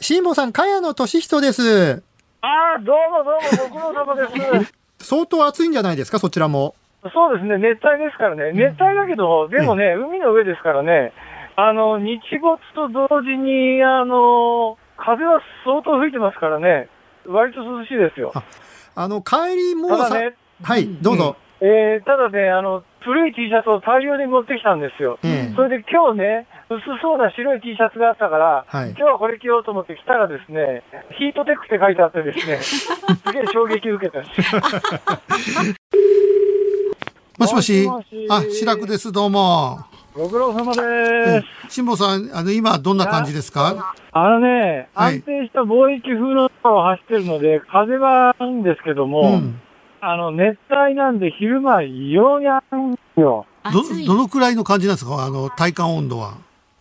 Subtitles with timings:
[0.00, 2.02] 辛坊さん、茅野俊人です。
[2.40, 3.34] ああ、どうもどう
[3.68, 4.14] も、ご苦労様
[4.58, 4.72] です。
[5.00, 6.74] 相当暑いんじゃないですか、そちらも。
[7.12, 8.52] そうですね、熱帯ですからね。
[8.54, 11.12] 熱帯だけど、でもね、海の上ですからね、
[11.56, 16.88] あの、日没と同時に、あの、風は相当吹いてますからね、
[17.26, 18.32] 割と涼しいですよ。
[18.94, 21.36] あの、帰りもうさ、ただね、はい、どうぞ。
[21.60, 25.18] えー、ただね、あの、古い T シャツを大量に持ってきたんですよ。
[25.22, 30.82] ええそれで今日ね、薄そうな白い T シャツがあったから、はい今日はこれ着ようと思って着たらですね、
[31.16, 32.88] ヒートテックって書いてあってですね、 す
[33.32, 34.18] げえ衝撃受けた。
[37.38, 39.78] もしもしもしあ、白くです、どうも。
[40.14, 41.74] ご苦労様です。
[41.76, 43.94] 辛坊さん、あの、今、どんな感じですか？
[44.12, 49.60] あのね、はい安定した貿易風の中を走ってるので、風はいいんですけども、うん。
[50.00, 52.62] あの、熱帯なんで昼間異様に暑
[53.16, 53.46] いよ。
[53.72, 55.22] どどのくらいの感じなんですか？
[55.24, 56.32] あの、体感温度は。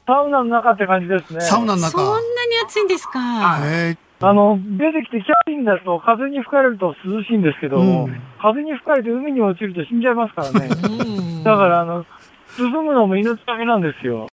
[0.07, 1.41] サウナの中って感じですね。
[1.41, 1.97] サウナの中。
[1.97, 2.21] そんなに
[2.63, 3.59] 暑いんですか？
[3.63, 10.67] えあの、出てきてキャビンだと風に吹かれると涼しいんですけど、うん風に吹かれて海に落ちると死んじゃいますからね。
[10.67, 12.05] うんだから、あの、
[12.55, 14.27] 進むのも命がけなんですよ。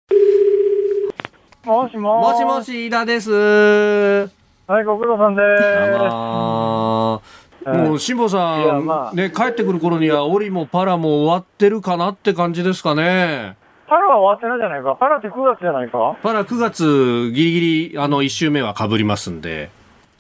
[1.65, 3.31] もしももしもし、飯田です。
[4.67, 7.21] あはい、ご苦労さんでまあ、
[7.63, 7.69] す。
[7.69, 13.57] もう、辛坊さん、まあね、帰ってくる頃には、オリもパラも終わってるかなって感じですかね。
[13.91, 14.95] パラは終わってないじゃないか。
[14.95, 16.17] パラって9月じゃないか。
[16.23, 17.61] パラ9月、ギリギ
[17.91, 19.71] リ、あの、1周目は被りますんで、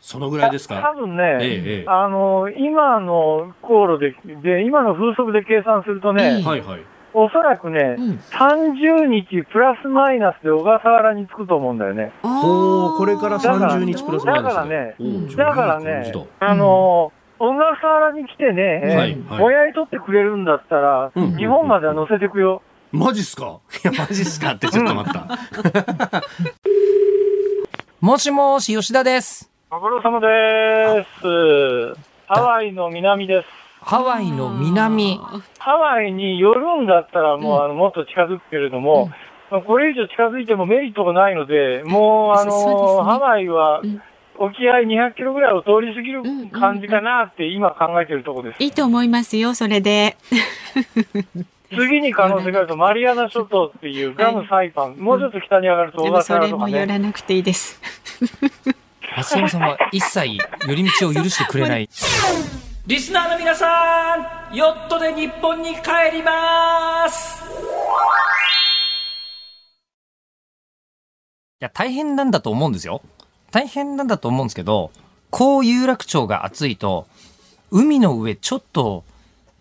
[0.01, 6.81] そのぐらいです多か分ね、ええええあの、今の航路で、で、今の風速で計算するとね、ええはいはい。
[7.13, 12.13] おそらくね、うん30日プラスマイナスで小笠原に着くと思うんだよね。
[12.23, 14.55] ほう、これからだから30日プラスマイナスで。
[14.55, 14.95] だからね
[15.37, 22.63] だからね、あの、小笠原に来てね、はいはいぼやり取ってくれるんだったら、うん日本までは乗せてくよ。
[22.92, 23.60] マジっすか？
[23.84, 24.52] いや、マジっすか？
[24.52, 25.27] ってちょっと待った。
[28.00, 29.50] もしもし、吉田です。
[29.70, 31.94] ご苦労様です。
[32.27, 33.48] ハワイの南です。
[33.83, 35.20] ハワイの南。
[35.58, 39.11] ハワイに寄るんだったら、もう、あの、もっと近づくけれども、
[39.67, 44.02] これ以上近づいてもメリットがないので、もう、あの、ねハワイはうん、
[44.39, 48.62] 沖合200キロぐらいを通り過ぎる感じかなって今考えてるとこです。
[48.62, 50.17] いいと思いますよ、それで。
[51.70, 56.81] 次に可能性があると、マリアナ諸島っていうグアムサイパン、もうちょっと北に上がると小でもそれも笠原とかね。
[56.81, 57.81] 寄らなくていいです。
[59.17, 61.89] 松山さんは一切寄り道を許してくれない。
[62.86, 64.17] リスナーの皆さ
[64.51, 67.45] ん、ヨットで日本に帰ります
[71.61, 73.03] いや、大変なんだと思うんですよ。
[73.53, 74.91] 大変なんだと思うんですけど、
[75.30, 77.07] こう有楽町が暑いと、
[77.70, 79.05] 海の上ちょっと、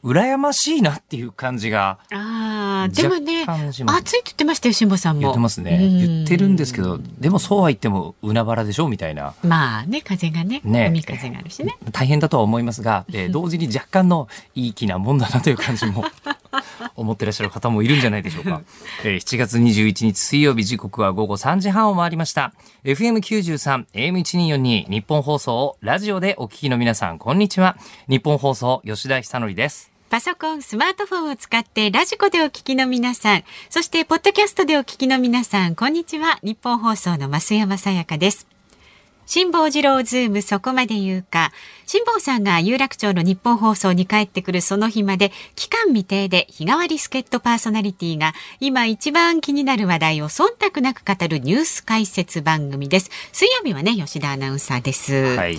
[0.04, 5.22] 羨ましいなっていう感じがああ、でもね、暑いって言ってましたよ、辛坊さんも。
[5.22, 5.78] 言ってますね。
[5.82, 9.34] うん言ってるんですけど、でもそうは言っても海原でしょみたいな。
[9.44, 11.78] まあね、風がね、ね海風があるしね。
[11.92, 16.06] 大変だとは思いますが、えー同時に若干のいい気なもんだなという感じも
[16.96, 18.62] 思ってらっしゃる方もいるんじゃないでしょうか。
[19.04, 22.54] えー7月21日水曜日時刻は午後3時半を回りました。
[22.86, 27.78] FM93、AM1242 ニッポン放送をラジオでお聞きの皆さん、こんにちは。
[28.08, 29.89] ニッポン放送吉田尚記です。
[30.10, 36.40] パソコン、スマートフォンを使ってラジコでお聞きの皆さん、そしてポッドキャストでお聞きの皆さん、こんにちは。
[36.42, 38.48] ニッポン放送の増山さやかです。
[39.28, 41.52] 辛坊治郎ズームそこまで言うか。
[41.92, 53.10] 辛坊さんが有楽町のニッポン放送に帰ってくるその日まで期間未定で日替わり助っ人パーソナリティが今一番気になる話題を忖度なく語るニュース解説番組です。
[53.32, 55.36] 水曜日はね、吉田アナウンサーです。
[55.36, 55.58] はい。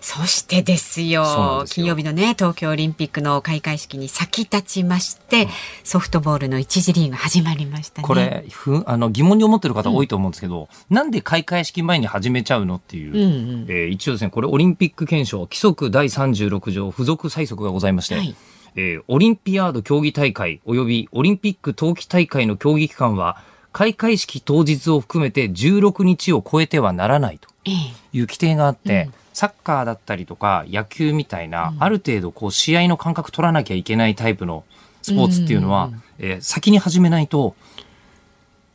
[0.00, 5.48] そしてですよ金曜日のね東京オリンピックの開会式に先立ちまして、
[5.82, 8.06] ソフトボールの一次リーグ始まりましたね。
[8.06, 13.12] これ、ふあの疑問に思ってる方多いと思うんですけど、なんで開会式前に始めちゃうのっていう。
[13.12, 13.26] うんう
[13.64, 18.34] んえー一応ですね、これオリンピック憲章規則第36条付属催則がございまして、はい。
[18.74, 23.36] えーオリンピアード競技大会及びオリンピック冬季大会の競技期間は
[23.72, 27.74] 開会式当日を含めて16日を超えてはならないとええ。
[28.12, 34.64] いう規定があって、サッカーだったりとか野球みたいな、ある程度こう試合の間隔取らなきゃいけないタイプの
[35.00, 37.56] スポーツっていうのは、えー先に始めないと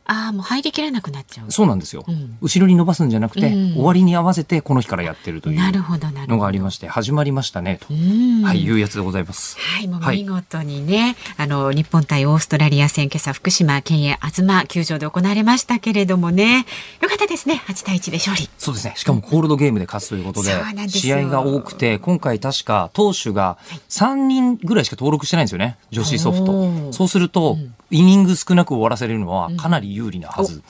[0.08, 1.52] ああもう入りきらなくなっちゃう。
[1.52, 2.38] そうなんですよ、うん。
[2.42, 3.74] 後ろに伸ばすんじゃなくて、うん。
[3.74, 6.34] 終わりに合わせてこの日からやってるというなるほどなるほど。
[6.36, 8.42] のがありまして始まりましたねと、うん。
[8.44, 9.58] はい、いうやつでございます。
[9.60, 10.24] はい、もうはい。
[10.24, 16.66] 見事にね、あの日本対オーストラリア戦今朝福島県営東球場で行われましたけれどもね、
[17.02, 18.50] よかったですね、8対1で勝利。
[18.58, 18.94] そうですね。
[18.96, 21.18] しかもコールドゲームで勝つということでそう試よ。
[21.18, 23.58] 合が多くて今回確か投手が
[23.90, 25.78] 3人ぐらいしか登録してないんですよね。
[25.92, 26.94] 女子ソフおトー。
[26.94, 27.58] そうすると、
[27.90, 30.62] イニング少なく終わらせるのはかなり有利なはず、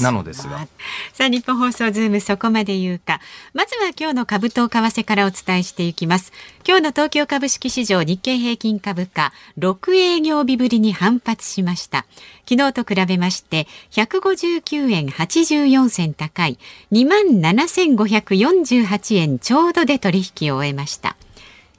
[0.00, 0.66] なのですが。
[1.12, 3.20] さあ、日本放送ズームそこまで言うか。
[3.52, 6.32] まずは今日の株と為替からお伝えしていきます。
[6.66, 12.06] 今日の東京株式市場日経平均株価、6営業日ぶりに反発しました。
[12.48, 16.58] 昨日と比べまして、159円84銭高い、
[16.92, 21.16] 27,548円ちょうどで取引を終えました。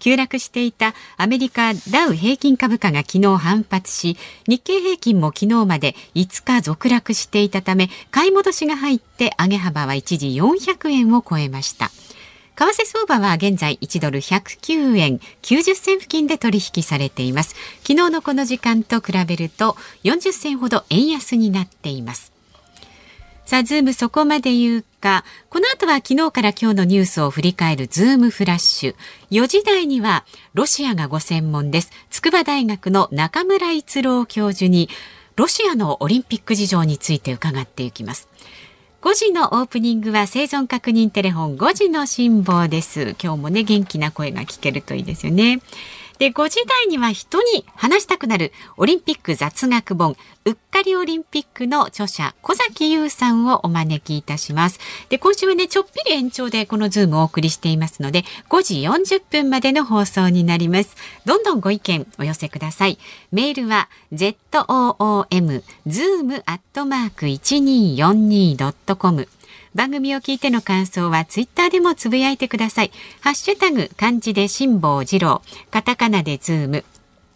[0.06, 4.18] 急落していたアメリカダウ平均株価が昨日反発し
[4.48, 11.90] 日経平均も昨日まで5日続落していたため買い戻しが入って上げ幅は一時400円を超えました。
[12.56, 17.56] 為替相場は現在1ドル109円90銭付近で取引されています。
[17.82, 22.35] 昨日のこの時間と比べると40銭ほど円安になっています。
[23.46, 25.24] さあ、ズームそこまで言うか。
[25.50, 28.96] この後は昨日から今日のニュースを振り返るズームフラッシュ。
[29.30, 30.26] 4時台には
[30.56, 31.92] ロシアがご専門です。
[32.10, 34.90] 筑波大学の中村逸郎教授に
[35.36, 38.30] ロシアのオリンピック事情について伺っていきます。
[39.04, 43.16] 5時のオープニングは生存確認テレフォン5時の辛坊です。
[43.22, 45.62] 今日もね、元気な声が聞けるといいですよね。
[46.18, 50.16] で、5時台には人に話したくなるオリンピック雑学本、
[50.46, 54.80] うっかりオリンピックの著者、小崎優さんをお招きいたします。
[55.10, 60.96] で、今週はね、ちょっぴり延長でこのズームをお送りしていますので、5時40分までの放送になります。
[61.26, 63.00] どんどんご意見お寄せください。
[63.32, 66.44] メールは、zoom、zoom、
[66.76, 69.28] 1242.com
[69.76, 72.92] 番組を聞いての感想はツイッターでもつぶやいてください。
[73.20, 76.86] ハッシュタグ漢字で辛坊治郎、カタカナでズーム、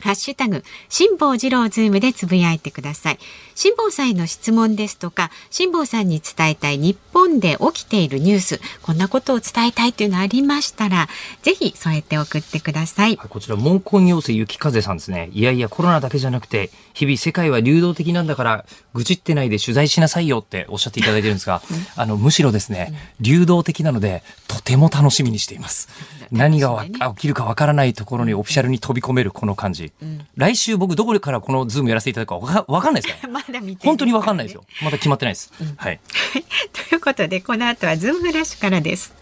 [0.01, 3.19] ハッシュタグ、辛坊治郎ズームでつぶやいてください。
[3.53, 11.09] 辛坊さんへの質問ですとか、辛坊さんに伝えたい日本で起きているニュース、こんなことを伝えたいというのありましたら、
[11.41, 13.17] ぜひ添えて送ってください。
[13.17, 15.29] こちら、門根要請雪風さんですね。
[15.33, 21.61] いやいや、コロナだけじゃなくて、日々世界は流動的なんだから、愚痴ってないで取材しなさいよっておっしゃっていただいてるんですが、
[21.97, 25.89] あの、むしろですね、流動的なので、とても楽しみにしています。
[26.31, 29.88] 何が起きるかわからないところにオフィシャルに飛び込めるこの感じ。
[30.01, 34.63] うん、来週僕どこからこのズームやらせていただくかわかわかんないですか、ね、 まだ見て本当にわかんないですよ。
[34.83, 35.51] まだ決まってないです。
[35.59, 35.99] うん、はい。
[36.89, 39.13] ということで、この後はズームフラッシュからです。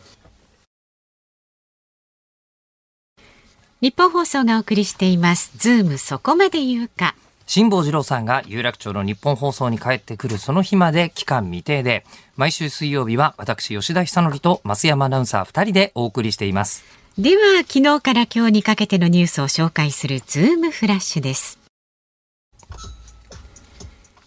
[3.79, 5.51] ニッポン放送がお送りしています。
[5.55, 7.15] ズームそこまで言うか。
[7.45, 12.03] 辛坊治郎さんが有楽町のニッポン放送に帰ってくるその日まで期間未定で、
[12.35, 16.83] 毎週水曜日は私吉田尚記と増山アナウンサー2人でお送りしています。
[17.17, 21.57] では、昨日から今日にかけてのニュースを紹介するズームフラッシュです。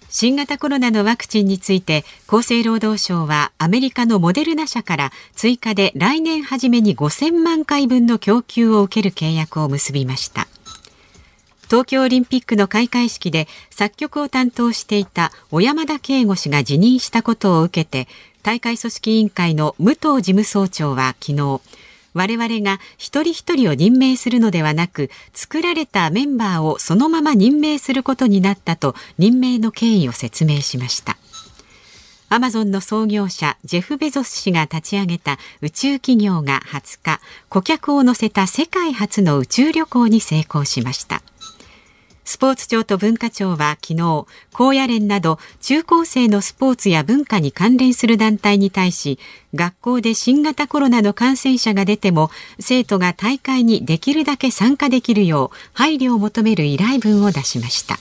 [0.09, 10.49] 新型コロナのワクチンについて厚生労働省はアメリカのモデルナ社から追加で来年初めに5000万回分の供給を受ける契約を結びました
[11.67, 18.09] 東京オリンピックの開会式で作曲を担当していた小山田圭吾氏が辞任したことを受けて
[18.43, 21.61] 大会組織委員会の武藤事務総長は昨日
[22.15, 31.17] 我々が一人一人を任命するのではなく作られたメンバーをそのまま任命することになったと任命の経緯を説明しました。
[32.33, 41.23] アマゾンの創業者ジェフ・ベゾス氏が立ち上げた宇宙企業が20日顧客を乗せた世界初の宇宙旅行に成功しました。
[42.31, 49.19] スポーツ庁と文化庁は昨日、高野連など中高生のスポーツや文化に関連する団体に対し、
[49.52, 57.99] 学校で新型コロナの感染者が出ても、生徒が大会にできるだけ参加できるよう配慮を求める依頼文を出しました。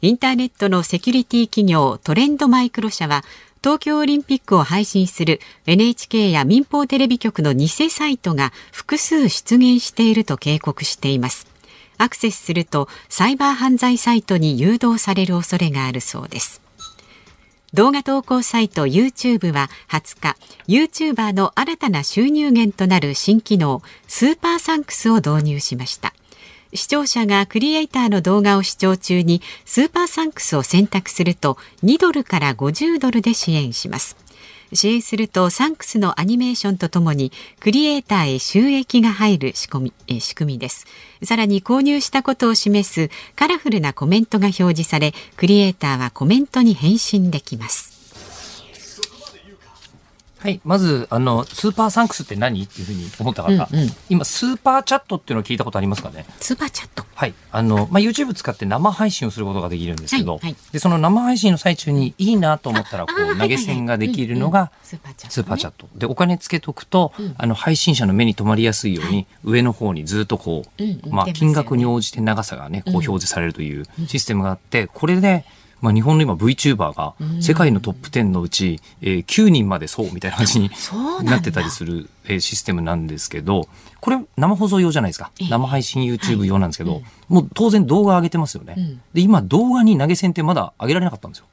[0.00, 3.24] インターネットのセキュリティ企業トレンドマイクロ社は、
[3.62, 11.51] 東京オリンピックを配信する NHK や民放テレビ局の偽サイトが複数出現していると警告しています。
[12.02, 16.60] アクセスするとサイバー犯罪サイトに誘導される恐れがあるそうです。
[17.74, 26.12] 動画投稿サイト YouTube は20日 YouTuber の新たな収入源となる新機能スーパーサンクスを導入しました。
[26.74, 34.16] 視聴者がクリエイターの動画を視聴中にスーパーサンクスを選択すると2ドルから50ドルで支援します。
[34.72, 40.86] 支援するとサンクスのアニメーションとともにクリエイターへ収益が入る仕組み仕組みです。
[41.22, 48.01] さらに購入したことを示すカラフルなコメントが表示されクリエイターはコメントに返信できます。
[50.42, 50.60] はい。
[50.64, 52.64] まず、あの、スーパーサンクスって何？
[52.64, 56.26] っていうふうに思った方、うんうん、今、スーパーチャットっていうのを聞いたことありますかね？
[56.40, 57.04] スーパーチャット。
[57.14, 57.34] はい。
[57.52, 65.88] あの、まあ、YouTube 使って生配信をすることができるんですけど、はいはい、で、その生配信の最中にいいなと思ったら、こう、投げ銭ができるのが、スーパーチャット。
[65.94, 75.44] で、お金つけとくと、うん、あの、配信者の目に留まりやすいように、はい、上の方にずっとこう、うんうん、まあ、金額に応じて長さがね、こう表示されるというシステムがあって、これで、
[75.82, 80.70] まあ、日本の今 VTuber が世界のトップ10のうち、えー9人までそうみたいな感じに
[81.24, 83.68] なってたりする、えーシステムなんですけど、
[84.00, 85.32] これ生放送用じゃないですか。
[85.40, 85.48] ええ。
[85.48, 88.74] 生配信 YouTube 用なんですけど、もう当然動画上げてますよね。
[88.74, 89.00] ん。
[89.12, 91.46] で、今動画に投げ銭ってまだ上げられなかったんですよ。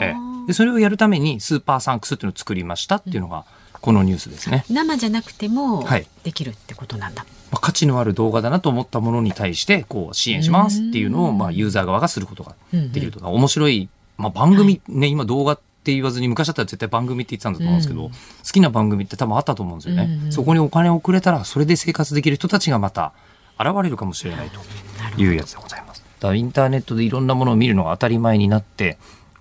[0.00, 0.46] ええ。
[0.46, 3.44] でそれをやるためにスーパーサンクスっていうのを作りましたっていうのが
[3.82, 4.64] このニュースですね。
[4.70, 6.06] 生じゃなくてもはい。
[6.22, 7.26] できるってことなんだ。
[7.50, 18.12] まあ、価値のある動画だなと思ったものに対してこう支援しますっていうのをまあユーザー側がすることができるとか、面白い、まあ、番組ね、今動画って言わずに昔だったら絶対番組って言ってたんだと思うんですけど、好
[18.52, 23.12] きな番組って多分あったと思うんですよね、うんうんそこにお金をくれたらそれで生活できる人たちがまた
[23.58, 26.04] 現れるかもしれないというやつでございます。
[26.20, 28.96] だからインターネットでいろんなものを見るのが当たり前になって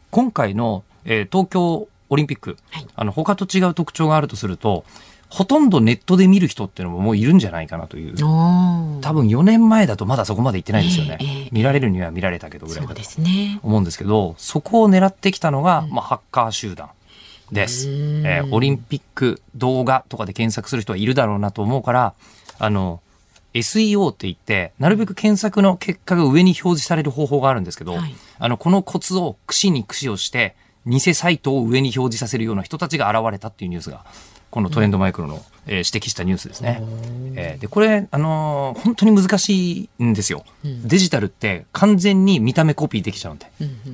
[0.09, 2.87] 今回の、えー東京オリンピック、はい。
[2.93, 4.83] あの他と違う特徴があるとすると
[5.29, 8.15] ほとんどネットで見る人っていうのももういるんじゃないかなという。
[8.17, 11.49] 多分4年前だとまだそこまで行ってないんですよね、ええええ。
[11.53, 13.01] 見られるには見られたけどぐらいだと。
[13.63, 16.89] 思うんですけどそこを狙ってきたのが、まあ、ハッカー集団
[17.49, 18.25] です、うん。
[18.25, 22.13] えーオリンピック動画とかで検索する人はいるだろうなと思うから
[22.59, 22.99] あの
[23.53, 28.15] SEO って言ってなるべく検索の結果が上に表示される方法があるんですけど、はい。
[28.37, 34.05] あのこのコツを串に串をして偽サイトを上に表示させるような人たちが現れたっていうニュースが
[34.49, 35.41] このトレンドマイクロの、えー
[35.77, 36.81] 指摘したニュースですね。
[37.35, 43.47] えーでこれ、あのー本当に難しいんですよ、デジタルって完全に見た目コピーできちゃうんで。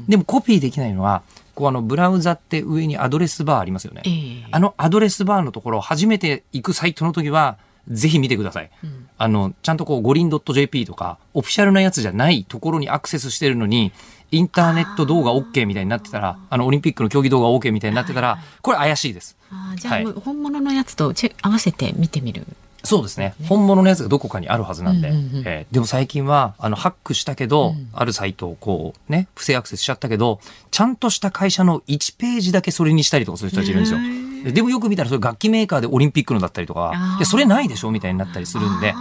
[0.07, 1.21] でもコピーできないのは
[1.53, 4.01] こうあのブラウザって上にアドレスバーありますよね。
[4.05, 4.09] え
[4.45, 7.57] えあのアドレスバーのところ初めて行くサイトの時は
[7.89, 8.69] ぜひ見てください。
[9.17, 13.91] あのちゃんとこう五輪 .jp とかオフィシャルなやつじゃないところにアクセスしてるのに
[14.31, 19.37] インターネット動画 OK みたいになってたらあのオリンピックの競技動画 OK みたいになってたらこれ怪しいです。
[19.49, 22.45] あーじゃあ、はいもう本物のやつと合わせて見てみる。
[22.83, 23.33] そうですね。
[23.49, 25.09] 本物のやつがどこかにあるはずなんで。
[25.09, 30.39] うんうんうんえーでも最近は、あの、ハックしたけど、あるサイトをこう、ね、不正アクセスしちゃったけど、
[30.71, 33.99] ちゃんとした会社の1ページだけそれにしたりとかする人たちいるんですよ。
[34.43, 38.93] ででもよく見たら、それ楽器メーカーでオリンピックのだったりとかそれないでしょみたいになったりするんで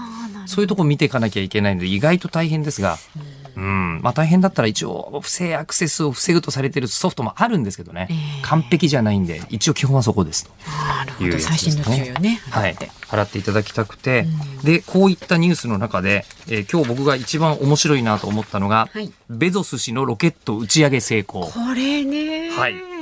[0.46, 2.98] そういうとこ見ていかなきゃいけないので、意外と大変ですが、
[3.56, 8.16] うん、まあ大変だったら一応、不正アクセスを防ぐとされてるソフトもあるんですけどね、ええ。
[8.42, 10.50] 完璧じゃないんで、一応基本はそこですと。
[11.22, 12.40] いうやつ最新の注意をね。
[12.50, 12.76] はい。
[13.08, 13.38] 払って。
[13.38, 14.26] いただきたくて、
[14.64, 19.12] でこういったニュースの中で、えー今日僕が一番面白いなと思ったのが、はい。
[19.30, 21.46] ベゾス氏のロケット打ち上げ成功。
[21.46, 22.50] これね。
[22.50, 22.95] はい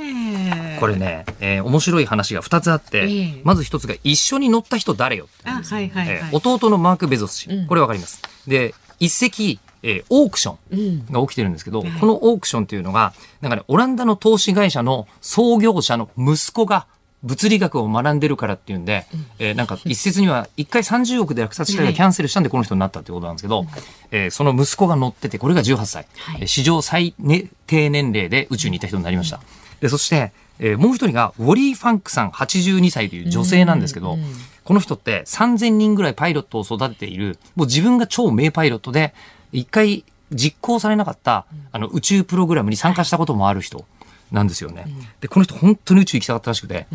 [0.79, 3.41] これね、えー面白い話が2つあって、ええ。
[3.43, 6.07] まず1つが一緒に乗った人誰よってあ、はいはいはい。
[6.09, 7.67] えー弟のマーク・ベゾス氏、うん。
[7.67, 8.21] これわかります。
[8.47, 11.05] で一石、えーオークションうん。
[11.11, 11.91] が起きてるんですけど、はい。
[11.99, 16.87] このオークションっていうのが、なんかね、オランダの投資会社の創業者の息子が
[17.25, 19.05] 物理学を学んでるからっていうんで、
[19.39, 23.65] えーなんか一説には一回30億で落札したりがキャンセルしたんでこの人になったってことなんですけど、
[24.11, 26.41] えーその息子が乗ってて、これが18歳、はい。
[26.41, 29.39] えー史上最、ね、低年齢で宇宙に行った人になりました。
[29.81, 34.17] で、そして、えーもう一人がウォリー・ファンクさん82歳という女性なんですけど、
[34.63, 39.13] この人って3000人ぐらいパイロットを育てている、もう自分が超名パイロットで、
[39.51, 43.85] 一回実行されなかった、あの宇宙プログラムに参加したこともある人
[44.31, 44.85] なんですよね。
[45.21, 46.87] で、この人本当に宇宙行きたかったらしくて、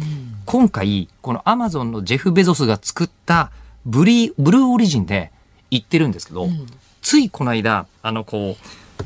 [0.46, 3.50] 今回、このアマゾンのジェフ・ベゾスが作った
[3.87, 5.30] ブリー、ブルーオリジンで
[5.70, 6.49] 行ってるんですけど、
[7.02, 9.04] ついこの間、あのこう、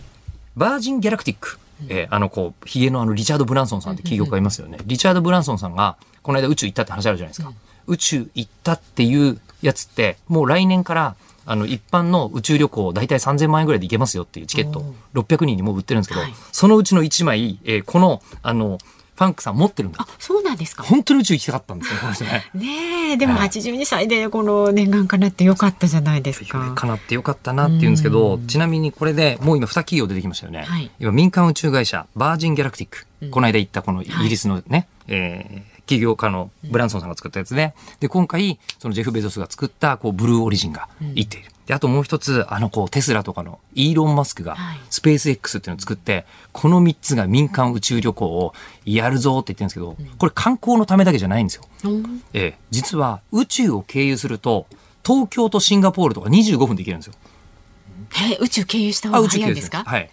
[0.56, 4.78] バージン・ギャラクティック、えーあのこう、ヒゲのあのリチャード・ブランソンさんって企業家いますよね。
[4.86, 7.52] リチャード・ブランソンさんが、この間宇宙行ったって話あるじゃないですか。
[7.86, 11.16] 宇宙行ったっていうやつって、もう来年から、
[11.46, 14.84] あの、一般の宇宙旅行、大体3000万円ぐらいで行けますよっていうチケット、
[15.14, 18.78] 600人にもう売ってるんですけど、はいそのうちの1枚、えーこの、あの、
[19.16, 20.82] ファンクさん持ってるんだあ。、そうなんですか。
[20.82, 22.50] 本当に宇宙行きたかったんですよ、この人ね。
[22.54, 26.72] ねえ、でも82歳でこの念願かなってよかったじゃないですか。
[26.74, 30.64] かなってよかったなって言うんですけど、ちなみにこれでもう今2企業出てきましたよね。
[30.66, 33.30] はい今民間宇宙会社、バージン・ギャラクティック。
[33.30, 41.50] この間言ったこのイギリスのね、えー企業家のブランソンさんが作ったやつで、で、今回、そのジェフ・ベゾスが作った、こう、ブルーオリジンが行っている。
[41.66, 51.64] で、あともう一つ、あの、こう、テスラとかのイーロン・マスクがはい、スペース X っていうのを作って、この3つが民間宇宙旅行をやるぞって言ってるんですけど、これ観光のためだけじゃないんですよ。
[51.84, 54.66] うんええ、実は宇宙を経由すると、
[55.06, 57.14] 東京とシンガポールとか25分で行けるんですよ。
[58.30, 59.84] え、宇宙経由した方が早いんですか？
[59.84, 60.10] はい。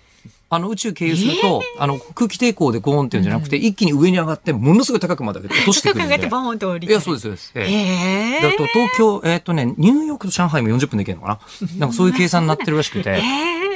[0.53, 6.15] あの宇宙経由すると、あの空気抵抗でゴーンっていうんじゃなくて、一気に上に上がって、ものすごい高くまで落としてくるんで。
[6.15, 6.91] 高く上がってボーンと降りて。
[6.91, 7.51] いや、そうです、そうです。
[7.55, 11.39] ええええであと東京、えっ、とね、ニューヨークと上海も40分で行けるのか
[11.69, 13.09] ななんかそういう計算になってるらしくて。
[13.11, 13.21] え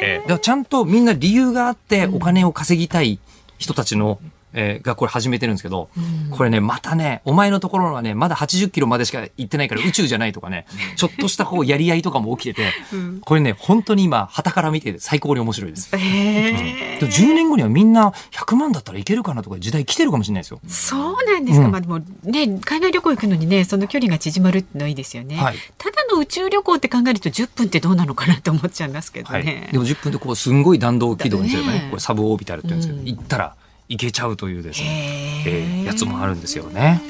[0.02, 3.20] えだからちゃんとみんな理由があってお金を稼ぎたい
[3.58, 4.20] 人たちの、
[4.56, 5.90] えーがこれ始めてるんですけど、
[6.32, 12.74] これね、またね、お前のところはね、まだ80キロまでしか行ってないから宇宙じゃないとかね、 ちょっとしたこうやり合いとかも起きてて、
[13.22, 15.96] これね、本当に今、旗から見てて最高に面白いです。
[15.96, 20.62] へえでも10年後にはみんな100万だったらいけるかなとか時代来てるかもしれないですよ。
[20.68, 21.72] そうなんですか、うん。
[21.72, 25.56] まあでもね海外旅行行くのにねその距離が縮まるってのはいいですよね、はい。
[25.78, 29.46] ただの宇宙旅行って考えると10分ってどうなのかなと思っちゃいますけどはい。
[29.46, 33.08] ね、でも10分でこう、すんごい弾道軌道にすればねだね、これサブオービタルって言うんですけど、うん。
[33.08, 33.56] 行ったら
[33.88, 37.02] いけちゃうというですね、へえーーやつもあるんですよね。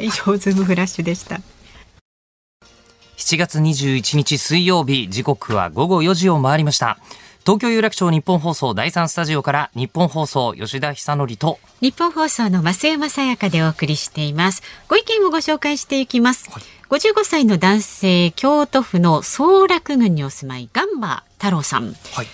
[0.00, 1.40] 以上ズームフラッシュでした。
[3.16, 6.98] 7月21日水曜日時刻は午後4時を回りました。
[7.44, 14.62] 東京有楽町日本放送第3スタジオから日本放送吉田久典と日本放送の増山さやかでお送りしています。
[14.88, 16.48] ご意見をご紹介していきます、
[16.88, 21.94] 55歳の男性京都府の総楽郡にお住まいガンバ太郎さん。
[22.12, 22.26] はい。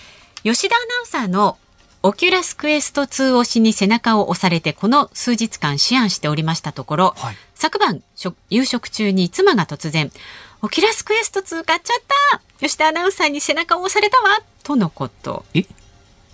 [0.43, 1.57] 吉田アナウンサーの
[2.01, 7.35] オキュラスクエスト2推しに背中を押されてこの数日間思案しておりましたところ、はい。
[7.55, 10.09] 昨晩食夕食中に妻が突然
[10.63, 11.97] 「オキュラスクエスト2買っちゃっ
[12.31, 12.41] た。
[12.59, 15.43] 吉田アナウンサーに背中を押されたわ」とのこと。
[15.53, 15.65] え？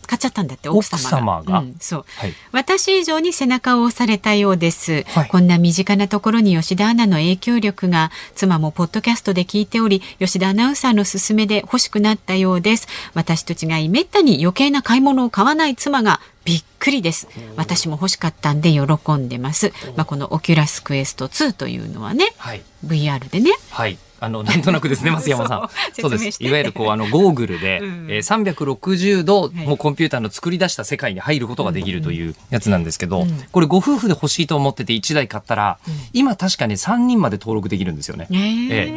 [0.08, 1.60] 買っちゃったんだって奥様が。
[1.60, 2.06] うんそう。
[2.18, 2.34] はい。
[2.52, 5.28] 私以上に背中を押されたようです、はい。
[5.28, 12.88] こんな身近なところに吉田アナの影響力が妻もポッドキャストで聞いており吉田アナウンサーの勧めで欲しくなったようです。
[13.14, 17.28] 私と違いめったに余計な買い物を買わない妻がびっくりです。
[17.56, 19.74] 私も欲しかったんで喜んでます。
[19.96, 22.62] まあこのオキュラスクエスト2というのはねはい。
[22.86, 23.52] VR でね。
[23.72, 23.98] はい。
[24.25, 25.70] あの、なんとなくですね、 増山さん。
[25.94, 26.44] そそううです。
[26.44, 29.51] いわゆる、こう、あの、ゴーグルで、 うんえー、360度、はい。
[29.67, 35.77] もうコンピューターの作り出した世界に入ることができるというやつなんですけど、うんこれご夫婦で欲しいと思ってて1台買ったら、
[36.13, 38.27] 今確かに3人まで登録できるんですよね。
[38.32, 38.36] え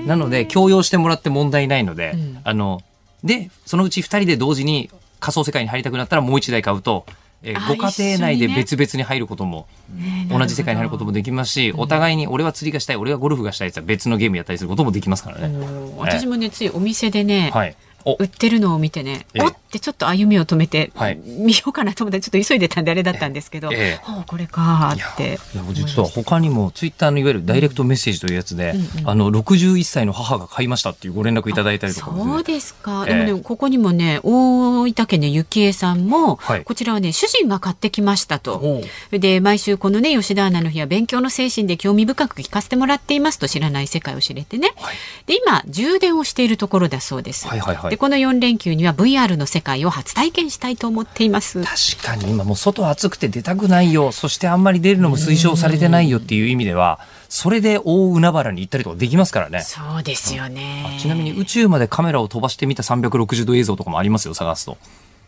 [0.05, 0.07] ー。
[0.07, 2.39] なので、共用してもらって問題ないので、うん。
[2.43, 2.83] あの、
[3.23, 7.05] で、そのうち2人で同時に仮想世界に入りたくなったらもう1台買うと、
[7.43, 15.57] えご家庭内で別々に入ることもね同じ世界に入ることもできますし、お互いに俺は釣りがしたい、俺はゴルフがしたいって別のゲームやったりすることもできますからね。
[15.97, 17.77] 私もねついお店でね、はい。
[18.13, 18.17] お。
[18.19, 19.45] 売ってるのを見てね、ええ。
[19.45, 21.19] おってちょっと歩みを止めて、はい。
[21.25, 24.01] 見ようかなと思ってちょっと急いでたんであれだったんですけど、ええ。
[24.05, 32.13] ああこれかーっていや実は他にもツイッターのいわゆるダイレクトメッセージというやつで、うんうんあの61歳の母が買いましたっていうご連絡いただいたりとか。
[32.13, 33.25] ねそうですか、ええ。
[33.25, 36.65] でもねここにもね大分県のゆきえさんも、はい。
[36.65, 38.83] こちらはね主人が買ってきましたと。
[39.11, 44.97] で毎週このね吉田アナの日は勉強の精神で興味深く聞かせてもらっていますと知らない世界を知れてね、はい。
[45.27, 47.91] で今充電をしているところだそうです、はいはいはい。
[47.91, 51.63] でこの4連休には VR の世界を初体験したいと思っています。
[51.63, 54.13] 確かに今もう外暑くて出たくないよ。
[54.13, 59.61] そしてあんまり出るのも推奨されてないよっていう意味ではそれで大海原に行ったりとかできますからね。
[59.63, 60.97] そうですよね。
[61.01, 64.79] ちなみに宇宙までカメラを飛ばしてみた360度映像とかもありますよ探すと、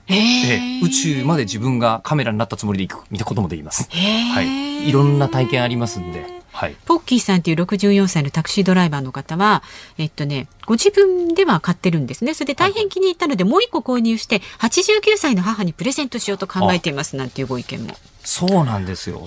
[0.09, 0.78] ええー。
[0.78, 3.88] え宇宙まで自分がカメラになったつもりで行く見たこともできます。
[3.90, 4.88] はい。
[4.88, 9.63] いろんな体験ありますんではいポッキーさんという64歳のタクシードライバーの方は、
[9.99, 12.35] えっとね、ご自分では買ってるんですね。
[12.35, 17.95] それで大変気に入ったので、もう一個購入して、89歳の母にプレゼントしようと考えていますなんていうご意見も。
[18.24, 19.26] そうなんですよ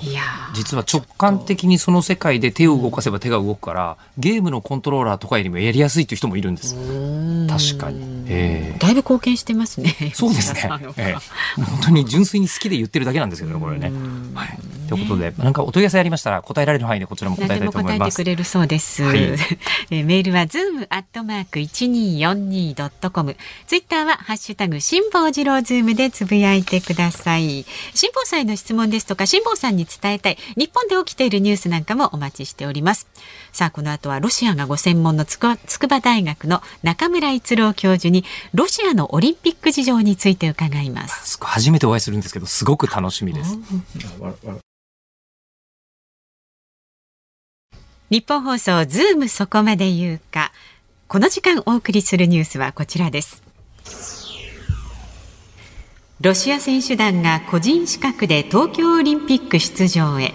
[0.54, 6.76] 実は直感的にその世界で手を動かせば手が動くからゲームのコントローラーとかよりもやりやすいという人もいるんです
[7.48, 9.94] 確かにええだいぶ貢献してますね。
[10.14, 11.16] そうですね え
[11.58, 13.92] えもう本当に純粋に好きで言ってるだけなんですけどねこれね。
[14.34, 14.58] はい、
[14.90, 18.18] ということでなんかお問い合わせありましたら答えられる範囲でこちらも答えたいと思います。
[18.18, 19.04] てくれるそうです。
[19.04, 23.36] はいえーメールは zoom アットマーク一二四二ドットコム。
[23.68, 27.66] ツイッターはハッシュタグ辛坊治郎ズームでつぶやいてください。
[27.94, 33.08] 辛坊さんへの質問ですとか辛坊さんに伝えたい日本で起きているニュースなんかもお待ちしております。
[33.52, 41.38] さあこの後はロシアがご専門の筑波大学の中村逸郎教授にロシアのオリンピック事情について伺います。
[41.42, 43.58] 初めてお会いするんですけどすごく楽しみです。
[48.10, 50.52] 日本放送ズームそこまで言うか
[51.08, 53.42] この時間お送りするニュースはこちらです
[56.24, 60.34] ロシア選手団が個人資格で東京オリンピック出場へ。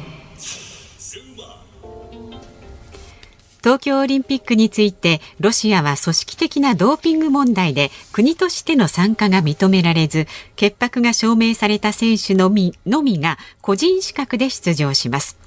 [3.62, 15.38] 東京オリンピックについてロシアは組織的なドーピング問題で国としての参加が認められず潔白が証明された選手のみのみが個人資格で出場します。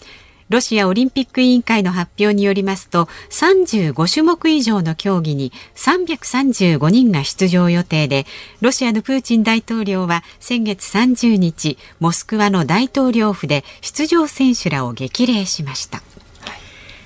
[0.52, 8.26] ロシアオリンピック委員会の発表によりますと35種目以上の競技に335人が出場予定で
[8.60, 16.04] ロシアのプーチン大統領は先月30日モスクワの大統領府で出場選手らを激励しました。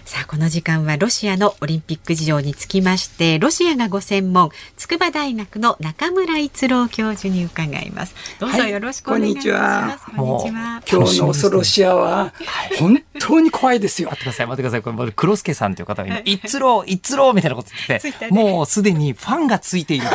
[0.05, 8.13] さあこの時間はロシアのオリンピック事情につきましてロシアがご専門筑波大学の中村逸郎教授に伺います。
[8.39, 10.51] どうぞよろしくお願いします、こんにちは。
[10.51, 10.83] こんにちは。
[10.87, 12.33] 今日の恐ろしやは
[12.77, 14.09] 本当に怖いですよ。
[14.09, 14.17] 待。
[14.17, 14.81] ってください、待ってください。
[14.83, 20.05] これ、黒助さんという方が今、一郎、一郎みたいなこと言ってて、ツイッターでもうすでにファンがついている。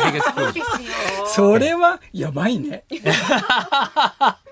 [1.27, 2.85] それはやばいね。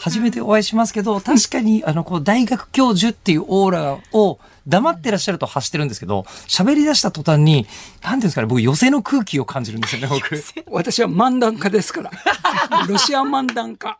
[0.00, 7.66] 初めてお会いしますけど、確かに、あの、こう、大学教授っていうオーラを黙ってらっしゃると発してるんですけど、喋り出した途端に、
[8.02, 10.42] なんていうんですかね、僕、寄せの空気を感じるんですよね、僕。
[10.70, 12.10] 私は漫談家ですから。
[12.86, 13.96] ロシア漫談家。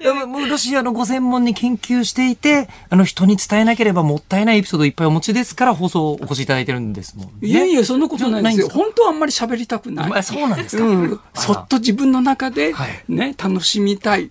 [0.00, 7.32] でももうロシアのご専門に研究していて、あの、人に伝えなければもったいないエピソードいっぱいお持ちですから、放送お越しいただいてるんですもんね。
[7.42, 8.66] いやいや、そんなことないですよ。
[8.66, 8.78] すか？
[8.78, 10.10] 本当はあんまり喋りたくない。
[10.10, 10.84] まあそうなんですか。
[10.84, 14.30] うん、そっと自分の中ではいね、楽しみたい。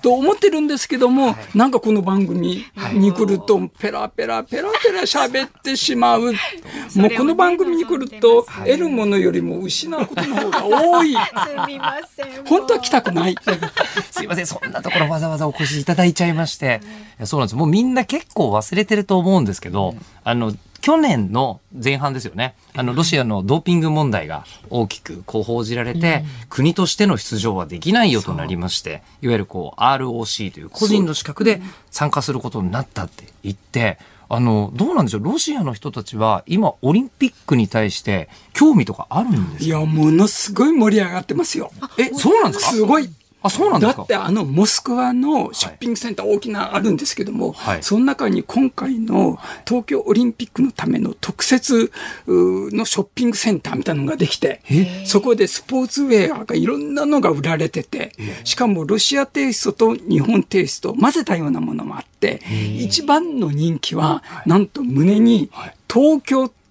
[0.00, 6.32] と思ってるんですけども、なんかこの番組に来ると、ペラペラペラペラ喋ってしまう。
[6.32, 11.12] もうこの番組に来ると、得るものよりも失うことの方が多い。
[11.14, 11.18] す
[11.66, 13.36] みません本当は来たくない。
[14.10, 16.80] すいません、そんなところわざわざお越しいただいちゃいまして。
[17.24, 17.56] そうなんです。
[17.56, 22.54] もうみんな結構忘れてると思うんですけど、あの、去年の前半ですよね。
[22.74, 35.24] あの、ロシアのドーピング問題が大きくこう報じられて、国としての出場はできないよとなりまして、いわゆるこう ROC という個人の資格で参加することになったって言って、あの、どうなんでしょう？
[35.24, 39.64] ロシアの人たちは今オリンピックに対して興味とかあるんですか？
[39.64, 41.70] いや、ものすごい盛り上がってますよ。
[41.98, 42.70] え、そうなんですか？
[42.72, 43.08] すごい。
[43.42, 43.98] あ、そうなんですか？
[43.98, 47.82] だってあのモスクワのショッピングセンター大きなあるんですけども、はい。
[47.82, 51.92] その中に今回の東京オリンピックのための特設
[52.26, 54.62] のショッピングセンターみたいなのができて、
[55.04, 58.12] そこでスポーツウェアがいろんなのが売られてて、
[58.44, 62.40] しかもロシアテイストと日本テイストを混ぜたようなものもあって、
[62.78, 65.50] 一番の人気は、なんと胸に
[65.92, 66.61] 東京って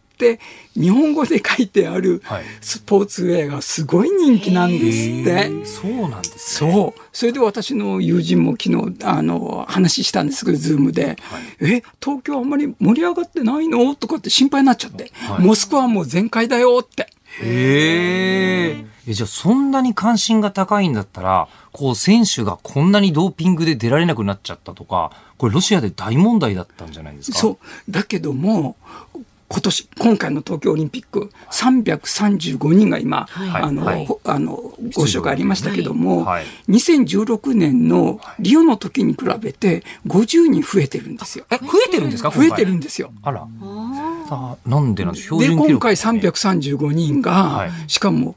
[0.75, 5.65] 日本語で書いてあるはいスポーツウェアがすごい人気なんですって。
[5.65, 6.71] そうなんですね。
[6.71, 7.01] そう。
[7.11, 11.17] それで私の友人も昨日、あの、話したんですけど、ズームで、
[11.59, 13.95] え、東京あんまり盛り上がってないの？
[13.95, 17.07] とかって心配になっちゃって、モスクワはもう全開だよって。
[17.41, 18.85] へえ。
[19.07, 27.39] え、じゃあそんなに関心が高いんだったら、こう選手がこんなにドーピングで出られなくなっちゃったとか、これロシアで大問題だったんじゃないですか？
[27.39, 27.57] そう。
[27.91, 28.75] だけども、
[29.51, 34.05] 今年、今回の東京オリンピック、335人が今、あの、はい。
[34.05, 36.45] ほあの、ご紹介ありましたけども、はい。
[36.69, 41.45] 2016年のリオの時に比べて50人増えてるんですよ。
[41.51, 43.13] え、増えてるんですか増えてるんでですよ。
[43.23, 43.47] あら。
[44.33, 47.71] あなんでなんで標で、準記録今回335人が、はい。
[47.87, 48.35] しかも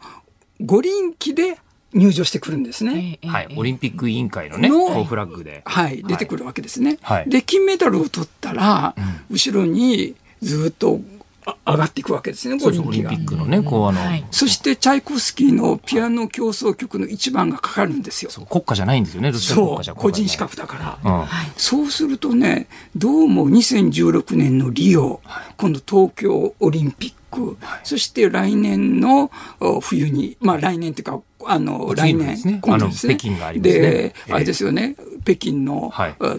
[0.61, 1.59] 五輪機で
[1.93, 3.19] 入場してくるんですね。
[3.25, 3.55] はい。
[3.57, 5.63] オリンピック委員会のね、のフラッグで。
[5.65, 6.99] はい、出てくるわけですね。
[7.03, 7.29] はい。
[7.29, 8.95] で、金メダルを取ったら、
[9.31, 11.01] 後ろにずっと
[11.47, 12.99] あ上がっていくわけですね、オリンピ。
[13.01, 18.31] ックのね、こうあの、はいそして、チャイコフスキーのピアノ競争曲の一番がかかるんですよ。
[18.31, 20.39] そう国家じゃないんですよね、ロシア国そう、家じゃ個人資。
[20.39, 21.13] 格だから。
[21.21, 21.27] うん。
[21.57, 25.21] そうするとね、どうも2016年のリオ、
[25.57, 29.31] 今度東京オリンピック、そして来年の
[29.61, 33.17] お冬に、まあ来年というか、あの、来年、ね今度ですね。
[33.17, 36.37] 北京がありますねでええ、あれですよね、北京の、はいあ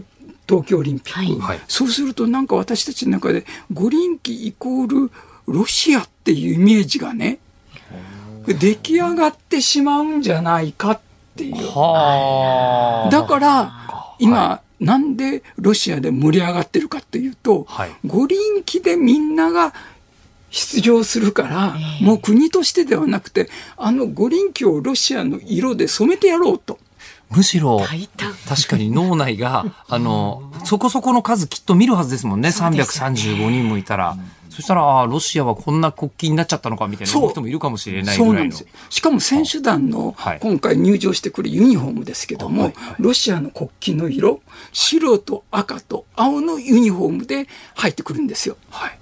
[0.47, 1.59] 東京オリンピック、はい。
[1.67, 5.11] そうするとなんか私たちの中で五輪機イコール
[5.47, 7.39] ロシアっていうイメージがね、
[8.47, 10.99] 出来上がってしまうんじゃないかっ
[11.35, 11.55] ていう。
[11.55, 13.09] はあ。
[13.09, 17.91] だから、今、なんでロシアで盛り上がってるかっていうと、はい。
[18.05, 19.73] 五輪機でみんなが
[20.51, 26.79] 出場するから、もう国としてではなくて、あの五輪機をロシアの色で染めてやろうと。
[27.31, 27.79] むしろ、
[28.47, 32.49] 確かに脳内が、 あの、そこそこの数きっと見るはずですもんね。
[32.49, 34.17] 335人もいたら。
[34.49, 38.61] そしたら、ああ、ロシアはこんな国旗になっちゃったのかみたいな人もいるかもしれないぐらのそうないんです。
[38.61, 38.67] よ。
[38.89, 44.39] しかも選手団のはい今回入場してくるユニフォームですけども、はいはいロシアの国旗の色、
[44.71, 48.55] 白と赤と青のユニフォームで入ってくるんですよ。
[48.69, 48.97] はい。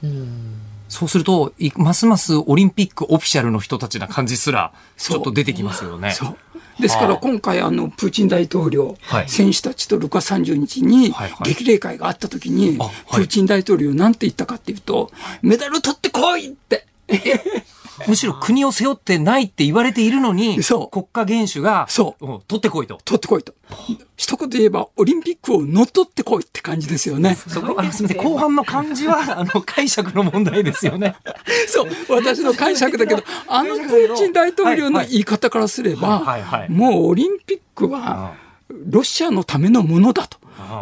[0.89, 6.12] そうすると、いますますオリンピックオフィシャルの人たちな感じすら、ちょっと出てきますよね。
[6.12, 6.38] そう。
[6.79, 9.29] ですから今回あのプーチン大統領、はい。
[9.29, 11.53] 選手たちとルカ30日にはいはい。
[11.53, 12.93] 激励会があった時に、あはい。
[13.12, 16.86] プーチン大統領なんて言ったかっていうと、メダル取ってこいって。
[18.07, 22.99] むしろ国を背負ってないって言われているのに、そう国家元首が、そううん取ってこいと。
[23.03, 23.53] 取ってこいと。
[24.15, 27.35] 一言で言えば、オリンピックを乗っ取ってこいって感じですよね。
[27.35, 31.15] そこ、あの、すみません、後半の漢字は、 あの、解釈の問題ですよね。
[31.67, 36.39] そう、私の解釈だけど、あのプーチン大統領の言い方からすれば
[36.69, 38.33] もうオリンピックは
[38.69, 40.37] ロシアのためのものだと。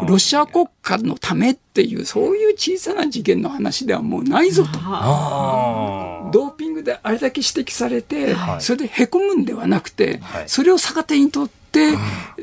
[0.08, 4.70] ロシア国家のためっていう、そういう小さな次元の話ではもうないぞと。
[4.82, 6.30] あ。
[6.32, 8.62] ドーピングであれだけ指摘されて、はい。
[8.62, 10.44] それでへこむんではなくて、はい。
[10.48, 11.94] そそれを逆手にとって、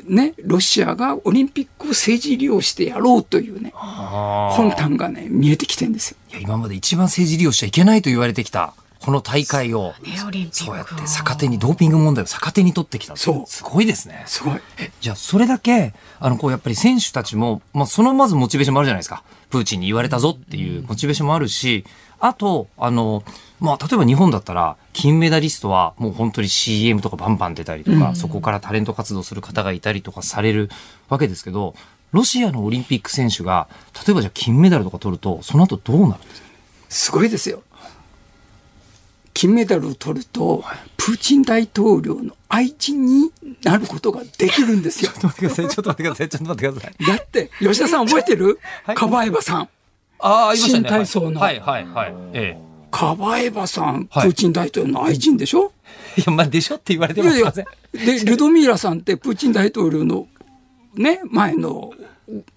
[0.08, 4.52] ね、ロシアがオリンピックを政治利用してやろうというね、あ。
[4.56, 6.16] 魂胆がね、見えてきてるんですよ。
[6.32, 8.74] いや今まで一番政治利用しちゃいけないと言われてきた
[9.08, 9.94] この大会を
[10.52, 13.50] そうやって逆手にドーピング問題を逆手に取ってきたそう。
[13.50, 14.24] すごいですね。
[14.26, 14.60] すごい。
[15.00, 19.22] じゃあそれだけあのこうやっぱり選手たちも、まあ、そのまずモチベーションもあるじゃないですか。
[19.48, 21.86] プーチンに言われたぞっていうモチベーションもあるし
[22.20, 23.22] あとあの、
[23.60, 30.68] まあ、例えば日本だったら金メダリストはもう本当に CM とかバンバン出たりとか、そこからタレント活動する方がいたりとかされる
[31.08, 31.74] わけですけど
[32.12, 33.68] ロシアのオリンピック選手が
[34.06, 36.48] 例えばじゃあ金メダルとか取るとその後どうなるんですか？
[36.90, 37.62] すごいですよ。
[39.38, 40.64] 金メダルを取ると、
[40.96, 43.30] プーチン大統領の愛人に
[43.62, 45.12] なることができるんですよ。
[45.14, 45.68] ちょっと待ってください。
[45.68, 46.28] ちょっと待ってください。
[46.28, 47.06] ちょっと待ってください。
[47.06, 49.68] だって、吉田さん覚えてる、はいカバエバさん。
[50.18, 52.14] ああ、新体操のはいはいはい。
[52.32, 52.58] え
[52.90, 55.72] カバエバさん、プはいーチン大統領の愛人でしょ、
[56.16, 56.22] え。
[56.22, 57.66] いや、まあ、でしょって言われてもすいません。
[57.92, 60.26] で、ルドミーラさんってプーチン大統領の
[60.96, 61.92] ね、前の、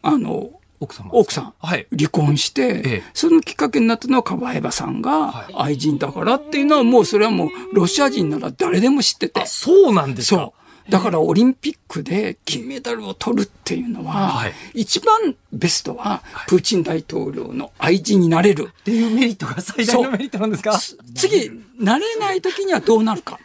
[0.02, 0.50] あの、
[0.82, 1.10] 奥様。
[1.13, 1.88] 奥さん、はい。
[1.96, 9.46] 離婚して、ええそのきっかけになったのはカバエバさんが愛人だからっていうのはもうそれはもうロシア人なら誰でも知っててあ、。
[9.46, 10.41] そうなんですか？
[10.41, 10.91] そう。
[10.91, 18.72] だからオリンピックで金メダルを取るっていうのは、はい一番ベストはプーチン大統領の愛人になれる。
[18.82, 20.78] っていうメリットが最大のメリットなんですか？
[21.15, 23.39] 次、なれない時にはどうなるか。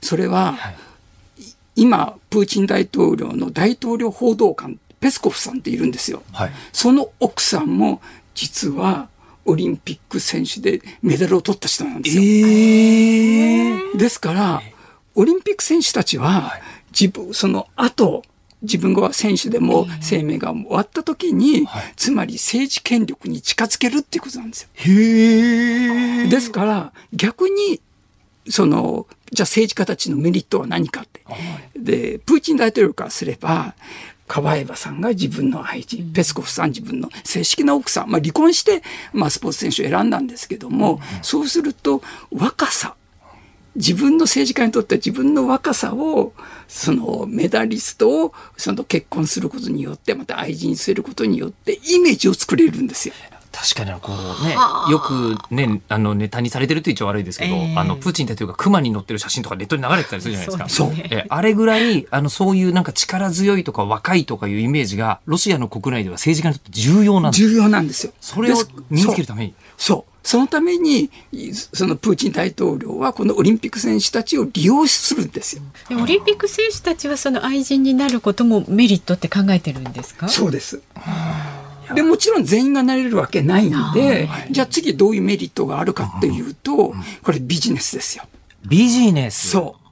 [0.00, 0.58] それは、
[1.76, 6.22] 今、プーチン大統領の大統領報道官、ペスコフさんっているんですよ。
[6.32, 6.50] はい。
[6.72, 8.00] その奥さんも、
[8.34, 9.10] 実は、
[9.44, 12.22] オリンピック選手でメダルを取った人なんですよ。
[13.98, 14.62] ですから、
[15.14, 16.58] オリンピック選手たちは、
[16.98, 18.22] 自分、その後、
[18.62, 24.68] 自分が選手でも生命が終わった時に、つまり政治権力に近づけるっていうことなんですよ。
[26.30, 27.78] ですから、逆に、
[28.48, 31.20] その、じゃあ政治家たちのメリットは何かって。
[31.76, 33.74] で、プーチン大統領からすれば、
[34.26, 38.82] カバエバさんが自分の愛人、ペスコフさん自分の正式な奥さん、まあ離婚して、
[39.12, 42.94] まあスポーツ選手を選んだんですけども、そうすると若さ、
[43.76, 46.32] 自分の政治家にとっては自分の若さを、
[46.68, 53.14] そのメダリストをその結婚することによって、また愛人にすることによってイメージを作れるんですよ。
[53.56, 54.56] 確かにこうね、
[54.90, 60.68] よくね、あのネタにされてるって言っちゃ悪いですけど、ええあのプーチン大統領が熊に乗ってる写真とかネットに流れてたりするじゃないですか。
[60.68, 67.48] そうえあれぐらい、あのそういうなんか力強いとか若いとかいうイメージがロシアの国内では政治家にとって重要なんです。
[67.48, 68.12] 重要なんですよ。
[68.20, 68.56] それを
[68.90, 69.54] 身につけるために。
[69.76, 70.10] そう。
[70.26, 71.10] そのために、
[71.74, 75.62] そのプーチン大統領はこのオリンピック選手たちを利用するんですよ。
[75.90, 80.28] でオリンピック選手たちはその愛人になることもメリットって考えてるんですか？
[80.30, 80.80] そうです。
[81.94, 88.24] でもちろん全員がなれるわけないんで、じゃあ次どういうメリットがあるかっていうと、これビジネスですよ。
[88.66, 89.50] ビジネス？
[89.50, 89.84] そう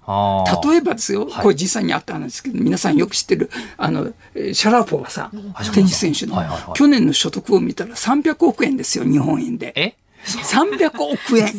[0.69, 6.43] 例えばですよ、はいこれ実際にあったんですけど、皆さんよく知ってる、あの、えーシャラポワさん、テニス選手の、
[6.75, 9.73] 去年の所得を見たら300億円ですよ、日本円で。
[9.77, 11.53] え？300億円。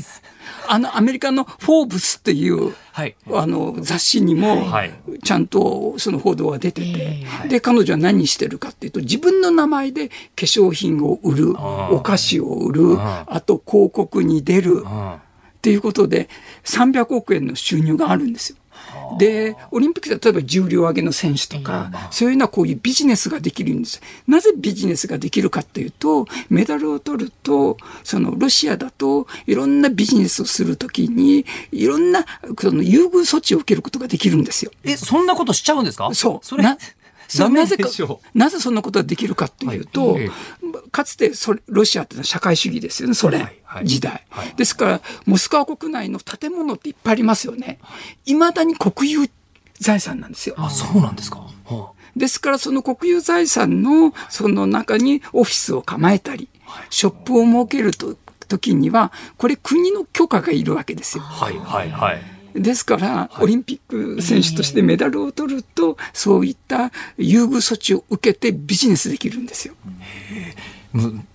[0.68, 3.16] あの、アメリカのフォーブスっていう、はい。
[3.32, 4.92] あの、雑誌にもはい、
[5.24, 15.16] ちゃんとその報道が出てて、えで、彼女は何してるかっていうと、自分の名前で化粧品を売る、お菓子を売る、あと広告に出る、うん
[15.54, 16.28] っていうことで、
[16.66, 18.58] 300億円の収入があるんですよ。
[19.18, 24.02] で、オリンピックで例えば重量挙げの選手とか、そういうのはこういうビジネスができるんです。
[24.28, 32.26] なぜビジネスができるかっていうと、メダルを取ると、そのロシアだといろんなビジネスをするときに、いろんな
[32.60, 34.72] その優遇措置を受けることができるんですよ。
[34.84, 36.10] え、そんなことしちゃうんですか？
[36.14, 36.46] そう。
[36.46, 36.78] それ、な
[37.40, 37.90] なぜか
[38.34, 40.30] なぜそんなことができるかっていうと、はいえ
[40.92, 43.50] かつてそれロシアってのは社会主義ですよね、ソ連
[43.84, 47.80] 時代、はいですから、モスクワ国内の建物っていっぱいありますよね。
[48.26, 49.30] いまだに国有
[49.80, 50.56] 財産なんですよ。
[50.58, 51.48] あ、そうなんですか。
[51.66, 56.48] はですから、その国有財産のその中にオフィスを構えたり、
[56.90, 58.16] ショップを設けると
[58.48, 61.24] 時には、これ国の許可がいるわけですよ。
[61.24, 62.33] はいはいはい。
[62.54, 69.74] ですから、オリンピック選手としてメダルを取ると、そういった優遇措置を受けてビジネスできるんですよ。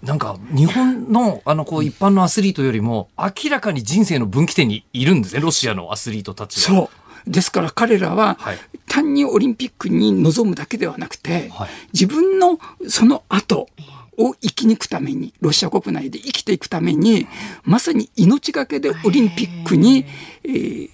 [0.03, 6.77] なんか日本のあのこう一般のアスリートよりも明らかに人生の分岐点にいるんですねロシアのアスリートたちは。
[6.77, 6.91] そ
[7.27, 7.31] う。
[7.31, 13.69] ですから彼らははい、単にオリンピックに臨むだけではなくてはい、自分のその後
[14.17, 17.27] を生き抜くために、ロシア国内で生きていくために、
[17.63, 20.05] まさに命がけでオリンピックに、
[20.45, 20.91] えー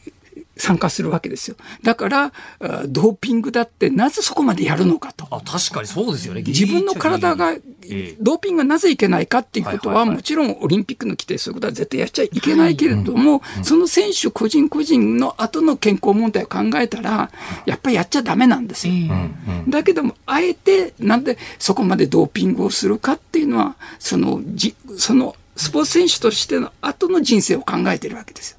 [0.57, 1.57] 参加するわけですよ。
[1.83, 5.27] だから、あドーピングだってなぜそこまでやるのかと。
[5.31, 6.43] あ、確かにそうですよね。
[6.47, 17.31] 自分の体が、ええドーピングがなぜいけないかっていうことは、もちろんオリンピックの規定、そういうことは絶対やっちゃいけないけれども、その選手個人個人の後の健康問題を考えたら、
[17.67, 18.95] やっぱりやっちゃダメなんですよ。
[19.69, 28.59] だけども、あえて、なんでそこまでドーピングをするかっていうのは、その、じその、スポーツ選手としての後の人生を考えてるわけですよ。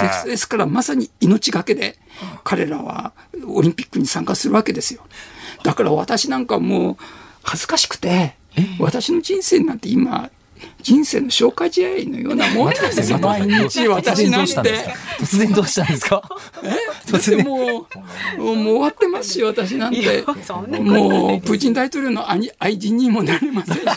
[0.00, 1.98] ですですから、まさに命がけで、
[2.44, 3.12] 彼らは
[3.46, 5.02] オリンピックに参加するわけですよ。
[5.62, 6.96] だから私なんかもう、
[7.42, 8.36] 恥ずかしくて、
[8.78, 10.30] 私の人生なんて今、
[10.80, 14.52] 人生の消化試合のようなもんなんですよ、毎日私なんて。
[15.18, 16.22] 突然どうしたんですか？
[17.06, 17.86] 突然も
[18.38, 20.24] う、もう終わってますよ、私なんて。
[20.26, 23.92] もう、プーチン大統領の兄愛人にもなれませんしね。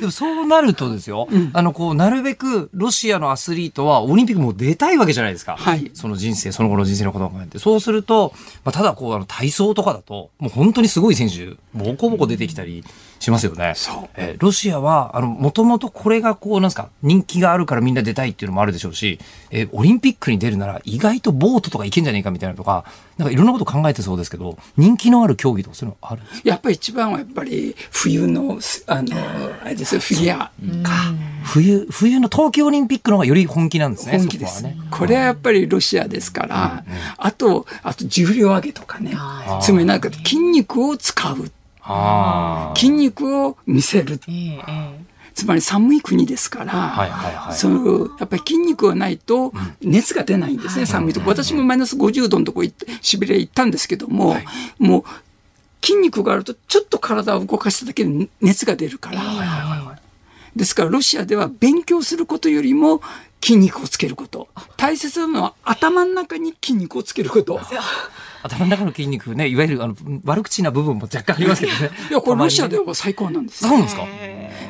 [0.00, 5.56] でもそうなるとですよ、あの、こう、なるべくロシアのアスリートはオリンピックもう出たいわけじゃないですか。
[5.56, 7.58] はいその人生、その後の人生のことを考えて。
[7.58, 8.32] そうすると、
[8.64, 12.84] まあ、ただこう、あの、体操とかだと、もう本当にすごい選手、ボコボコ出てきたり
[13.18, 13.72] しますよね。
[13.76, 19.18] そうえーロシアは、あの、もともとこれがこう、なんですか、人気があるからみんな出たいっていうのもあるでしょうし、
[19.50, 22.84] えーオリンピックに出るなら意外とボートとかいけんじゃねえかみたいなとか、
[23.16, 29.16] なんかいろんなこと考えてそうですけど、人気のある競技とかそういうのあるやっぱり一番はやっぱり冬の、あの、
[29.64, 30.38] あれですよ、フィギュア
[30.82, 31.12] か。
[31.44, 34.18] 冬、冬の冬季オリンピックの方がより本気なんですね。
[34.18, 34.80] 本気です、そこはね。
[34.90, 36.84] これはやっぱりロシアですから、
[37.16, 39.16] あと、あと重量上げとかね。
[39.62, 41.50] つまりなんか筋肉を使う。
[41.88, 44.20] あ筋肉を見せる。
[45.34, 51.30] つまり寒い国ですから、はいはいはいそのやっぱり筋肉がないと熱が出ないんですね、寒いとこ。
[51.30, 54.36] 私もマイナス50度のとこ行って、シベリア行ったんですけども、
[54.78, 55.04] もう
[55.80, 59.87] 筋肉があるとちょっと体を動かしただけで熱が出るから。
[60.58, 63.00] ですからロシアでは勉強することよりも
[63.40, 64.48] 筋肉をつけること。
[64.76, 67.60] 大切なのは頭の中に筋肉をつけること。
[68.42, 71.90] 頭の中の筋肉ね、いわゆるあの悪口な部分も若干ありますけどね。
[72.10, 72.84] いや、これロシアでは。
[72.84, 74.06] は最高なんですよそうなんですか？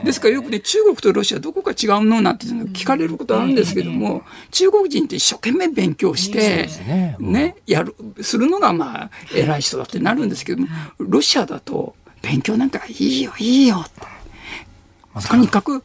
[0.05, 14.18] ですからよくね、中国とロシアどこが違うのなんていうの聞かれることあるんですけども、中国人って一生懸命勉強して、ねね、やる、するのがまあ、偉い人だってなるんですけども、ロシアだと、勉強なんかいいよ、いいよって。
[15.29, 15.83] とにかく、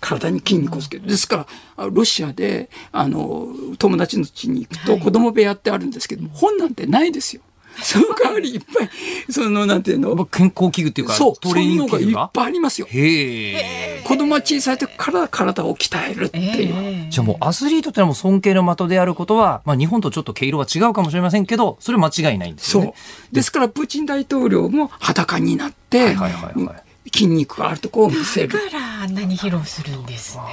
[0.00, 1.06] 体に筋肉をつける。
[1.06, 7.42] ですから、あロシアで、あの、友達の家に行くと子供部屋ってあるんですけども、本なんてないですよ。
[7.82, 8.90] その代わりいっぱい、
[9.28, 12.30] その、なんていうの、健康器具っていうか、そう、トレーニンそういうのがいっグ器具が。
[12.32, 12.86] ぱいありますよ。
[12.88, 14.02] へえ。
[14.04, 17.10] 子供は小さい時から体を鍛えるっていう。
[17.10, 22.94] じゃあもうアスリートってのはもう尊敬の的であることは、まあ日本とちょっと毛色は違うかもしれませんけど、それは間違いないんですそうよね。。
[23.32, 28.48] ですから、プーチン大統領も裸になって、はいはいはいはい筋肉があるとこを見せる。
[28.48, 30.44] からあんなに披露するんですね。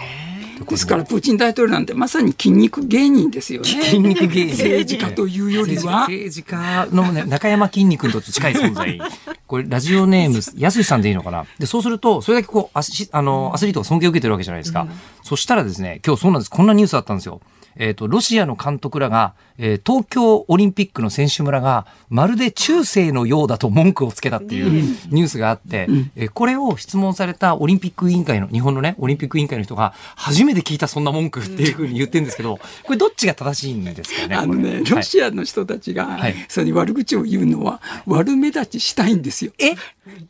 [0.69, 3.67] ですから、プーチン大統領なんてまさに筋肉芸人ですよね。
[3.67, 4.51] 筋肉芸人。
[4.51, 6.01] 政治家というよりは。
[6.01, 8.99] 政治家の、ね、中山筋肉と近い存在。
[9.47, 14.87] これ、ラジオネーム、 やすしさんでいいのかなで、そうすると、それだけこう、アスあの、アスリートが尊敬を受けてるわけじゃないですか。
[15.23, 16.49] そしたらですね、今日そうなんです。
[16.49, 17.41] こんなニュースあったんですよ。
[17.77, 19.33] えっ、と、ロシアの監督らが、
[19.63, 24.71] えー東京オリンピックの選手村が、まるで中世のようだと文句をつけたっていう
[25.11, 39.51] ニュースがあって、えーこれを質問されたオリンピック委員会の、日本のね、オリンピック委員会の人が、初めて聞いたそんな文句っていうふうに言ってるんですけど、これどっちが正しいんですかねあのね、ロシアの人たちがはい、それに悪口を言うのは、悪目立ちしたいんですよ。
[39.59, 39.75] え？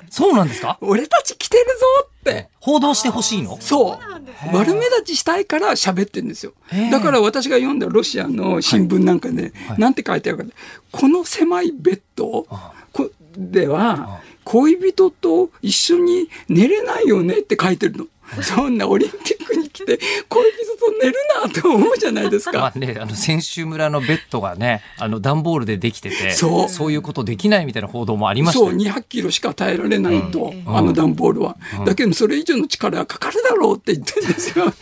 [0.09, 0.77] そうなんですか？
[0.81, 1.71] 俺たち来てるぞ
[2.03, 2.49] って。
[2.59, 3.57] 報道してほしいの？
[3.61, 3.97] そう。
[4.53, 6.53] 悪目立ちしたいから喋ってるんですよ。
[6.91, 10.45] だから私が読んだロシアの新聞なんかね、なんて書いてあるか、
[10.91, 12.47] この狭いベッド
[12.91, 18.05] こでは、恋人と一緒に寝れないよねって書いてるの。
[18.41, 22.59] そんなオリンピックに来て恋人と寝るなと思うじゃないですか。
[22.59, 26.91] まあね、あの、選手村のベッドがね、あの、段ボールでできてて、そう。
[26.91, 31.57] いうことできないみたいな報道もありましたそう、よ200キロしか耐えられないと、あの段ボールは。
[31.85, 34.65] だけど、それ以上の力がかかるだろうって言ってるんですよ。
[34.65, 34.73] ま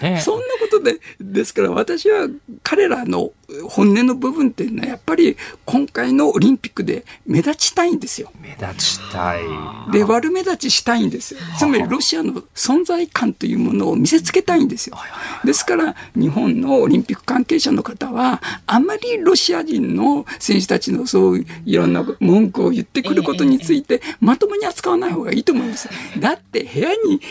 [0.00, 0.20] あね。
[0.20, 2.28] そんなことで、ですから私は
[2.62, 3.32] 彼らの
[3.66, 5.34] 本音の部分っていうのは、やっぱり
[5.64, 8.30] 今回のオリンピックで目立ちたいんですよ。
[8.42, 9.42] 目立ちたい。
[9.90, 11.40] で、悪目立ちしたいんですよ。
[11.58, 14.98] つまりロシアの存在感というものを見せつけたいんですよ。
[15.44, 25.88] ですから、日本のオリンピック関係者の方は、あまりロシア人の選手たちのそういういろんな文句を言ってくることについて、まともに扱わない方がいいと思います。
[26.18, 27.22] だって部屋に、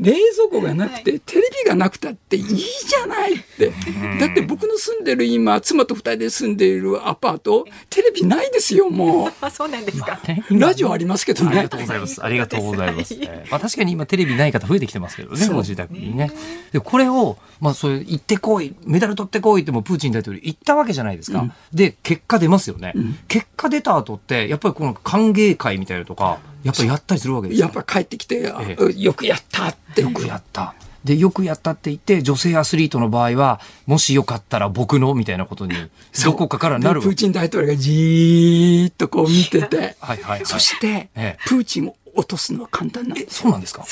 [0.00, 3.72] 冷蔵庫がなくて、テレビがなくたっていいじゃないって。
[4.20, 10.20] だって僕の住んでる今、妻と二人で住んでいるアパート、テレビないですよ、もあ、 そうなんですか。
[10.50, 11.78] ラジオありますけどねありがと。
[11.78, 12.24] うございます。
[12.24, 13.14] ありがとうございます。
[13.14, 16.30] えーまあ確かに今テレビない方増えてきてますけどね、ご自宅にね。
[16.72, 21.52] で、これを、まあそういう、行ってこい、メダル取ってこいってもうプーチン大統領言ったわけじゃないですか。
[21.72, 22.92] で、結果出ますよね。
[23.26, 30.02] 結果出た後って、やっぱりこの歓迎会みたいなのとか、やっぱりやったりするわけですよやっぱ帰ってきて、あえよくやったって。
[30.02, 30.74] よくやった。
[31.04, 35.74] で、よくやったって言って、女性アスリートの場合は、もしよかったら僕のみたいなことに、
[36.24, 40.40] どこかからなるでプーチン大統領がじーっとこう見てて、はいはいはい。
[40.44, 43.42] そして、ええプーチンを落とすのは簡単なんえ、です。
[43.42, 43.84] そうなんですか？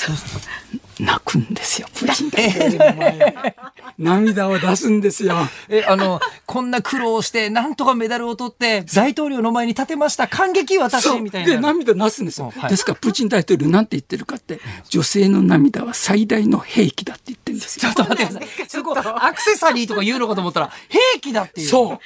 [0.99, 3.35] 泣くんですよ、プーチン大統領の前で
[3.99, 5.35] 涙を出すんですよ。
[5.69, 10.27] え、あの、こんな苦労して、なんとかメダルを取って、大統領の前に立てました。
[10.27, 11.73] 感激私みたいで、な。
[11.73, 12.51] 涙出すんですよ。
[12.55, 14.59] はいですから、プーチン大統領なんて言ってるかって、
[14.89, 17.81] 女性の涙は最大の兵器だって言ってるんですよ。
[17.93, 18.67] ちょっと待ってください。
[18.67, 21.67] そこ、アクセサリーとか言うのかと思ったら、兵器だっていう。
[21.67, 21.99] そう。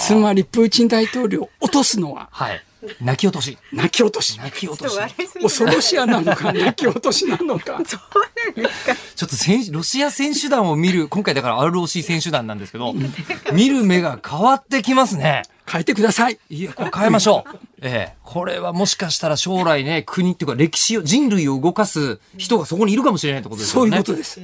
[0.00, 2.62] つまり、プーチン大統領を落とすのは、はい。
[3.00, 3.58] 泣き落とし。
[3.72, 4.38] 泣き落とし。
[4.38, 4.98] 泣き落とし。
[5.40, 7.80] 恐ろしやなのか、泣き落としなのか。
[7.84, 12.94] ちょっと選手ロシア選手団を見る、今回だから ROC 選手団なんですけど、
[13.52, 15.42] 見る目が変わってきますね。
[15.70, 16.38] 変えてください。
[16.50, 17.58] いや、これ変えましょう。
[17.82, 18.16] ええ。
[18.24, 23.96] これはもしかしたら将来ね、国っていうか歴史を、人類を動かす人がそこにいるかもしれないってことですそうよね。
[23.98, 24.40] いうことです。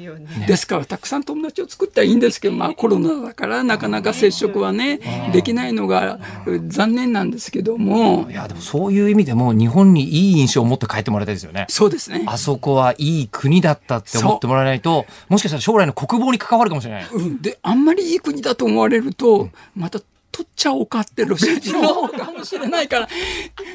[0.47, 5.01] ですから、たくさん友達を作ったらいいんですけど、まあコロナだからなかなか接触はね、
[5.33, 11.66] できないのがう残念なんですけどもい、や、でもそういう意味でも日本にいい印象を持って帰ってもらいたいですよね。
[11.68, 12.22] そうですね。
[12.27, 17.07] あそこはいい国だったって思ってもらえないと、もしかしたら将来の国防に関わるかもしれない。
[17.12, 20.01] うん、で、あんまりいい国だと思われると、また
[20.37, 23.09] 取っちゃおうかってロシア人の方かもしれないから、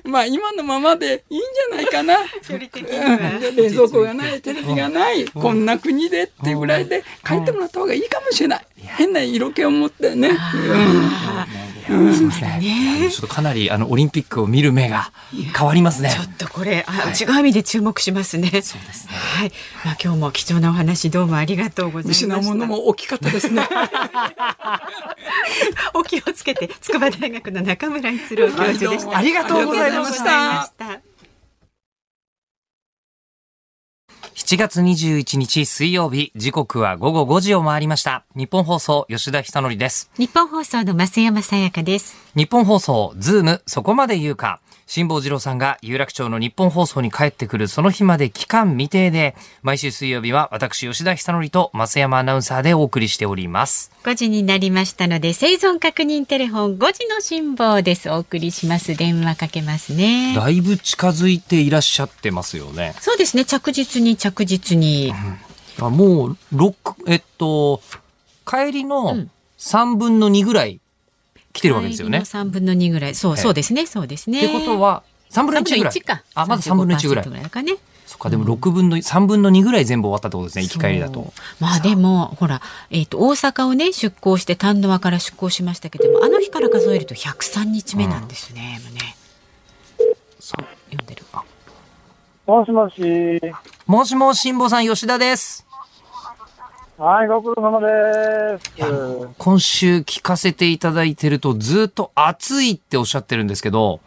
[0.04, 2.18] まあ今のままでいいんじゃないかな。
[2.20, 3.40] うん。
[3.40, 8.66] で冷蔵庫がない、テレビがない、こんな国でっていうぐらいで帰ってもらった方がいいかもしれない。
[8.76, 10.38] 変な色気を持ってね。
[11.92, 12.60] そうですね。
[12.62, 15.12] いやちょっとかなりあのオリンピックを見る目が
[15.56, 16.10] 変わりますね。
[16.10, 18.50] ちょっとこれ、あ、違う意味で注目しますね。
[18.50, 19.14] そうですね。
[19.14, 19.52] はい。
[19.86, 22.38] まあ、今日も貴重なお話どうもありがとうございました。
[22.38, 23.68] 失うものも大きかったですね。
[25.94, 29.18] お気をつけて、筑波大学の中村逸郎教授でした。
[29.18, 31.02] ありがとうございました
[34.52, 38.26] 7月21日水曜日、時刻は午後5時を回りました。
[38.36, 40.12] 日本放送、吉田久典です。
[40.18, 42.18] 日本放送の増山さやかです。
[42.36, 44.60] 日本放送、ズーム、そこまで言うか。
[44.94, 53.90] 辛坊治郎さんが有楽町の日本放送に帰ってくるその日まで期間未定で、毎週水曜日は私、吉田久典と増山アナウンサーでお送りしております。
[54.04, 58.10] 5時になりましたので、生存確認テレフォン5時の辛抱です。
[58.10, 58.94] お送りします。
[58.98, 60.36] 電話かけますね。
[60.36, 62.94] だいぶ近づいていらっしゃってますよね。
[63.00, 63.46] そうですね。
[63.46, 65.14] 着実に着実に。
[65.80, 66.76] あもう、六
[67.08, 67.82] えっと、
[68.46, 69.26] 帰りの
[69.58, 70.82] 3分の2ぐらい
[71.54, 72.20] 来てるわけですよね。
[72.20, 73.16] 3分の2ぐらい。
[73.16, 73.86] そう、ええそうですね。
[73.86, 74.46] そうですね。
[74.46, 75.94] ってことは、3分の1ぐらい。
[75.94, 76.24] 1か。
[76.36, 77.30] あ、まだ3分の1ぐらい35%。
[77.30, 77.76] ぐらいかね。
[78.12, 81.34] そっか、でも6分の、3分の2ぐらい全部終わったってことですね、行き帰りだと。
[81.60, 88.82] まあでも、ほら、えっ、と、大阪をね、出港して、丹野から出港しましたけども、あの日から数えると103日目なんですね。
[88.84, 89.16] もうね。
[90.42, 91.24] そう、読んでる。
[91.32, 91.44] あ
[92.48, 93.42] もしもし。
[93.86, 95.71] もしもし、辛坊さん、吉田です。
[97.04, 98.80] はい、ご苦労様です。
[99.40, 104.02] 今週聞かせていただいてると、ずっと暑いっておっしゃってるんですけど、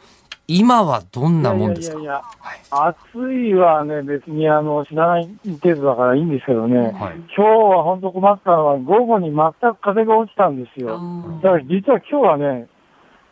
[0.47, 1.99] 今はどんなもんですか？
[1.99, 2.23] いやいや
[2.71, 5.29] 暑いはね、別にあの、知らない
[5.61, 6.93] 程度だからいいんですけどね、はい。
[6.93, 11.01] 今日は本当困ったのは、午後に全く風が落ちたんですよ。
[11.43, 12.69] だから実は今日はね、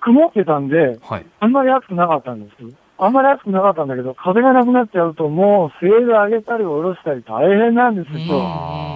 [0.01, 1.27] 曇ってたんで、はい。
[1.39, 2.57] あんまり暑くなかったんです。
[3.05, 8.39] あんまり暑くなかったんだけど、風がなくなっちゃうと、もう精度上げたり下ろしたり大変なんですよ。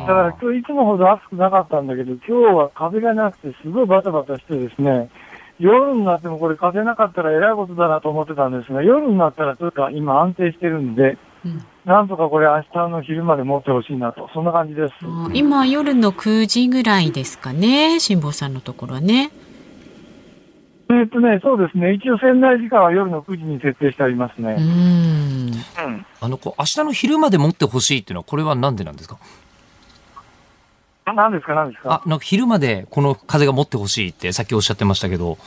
[0.07, 5.11] だから今日いつもほど暑くなかったんだけど、今日は風がなくてすごいバタバタしてですね、
[5.59, 14.93] 夜になってもこれ風なかったらえらいことだなと思ってたんですが、夜になったらちょっと今安定してるんで、うんなんとかこれ明日の昼まで持ってほしいなと、そんな感じです。
[15.05, 18.01] あ今、夜の9時ぐらいですかね。
[18.01, 19.31] 辛坊さんのところはね。
[20.89, 24.55] えっとね、そうですね、一応仙台時間は夜の9時に設定してありますうね。
[24.55, 25.51] ん。
[26.21, 29.19] あの、こう明日の昼まで持ってほしいっていうのは、これはなんでなんですか？
[31.07, 32.03] あ何ですか、何ですか？
[32.05, 35.39] あ、なんか昼までこの風が持ってほしいってさっきおっしゃってましたけど、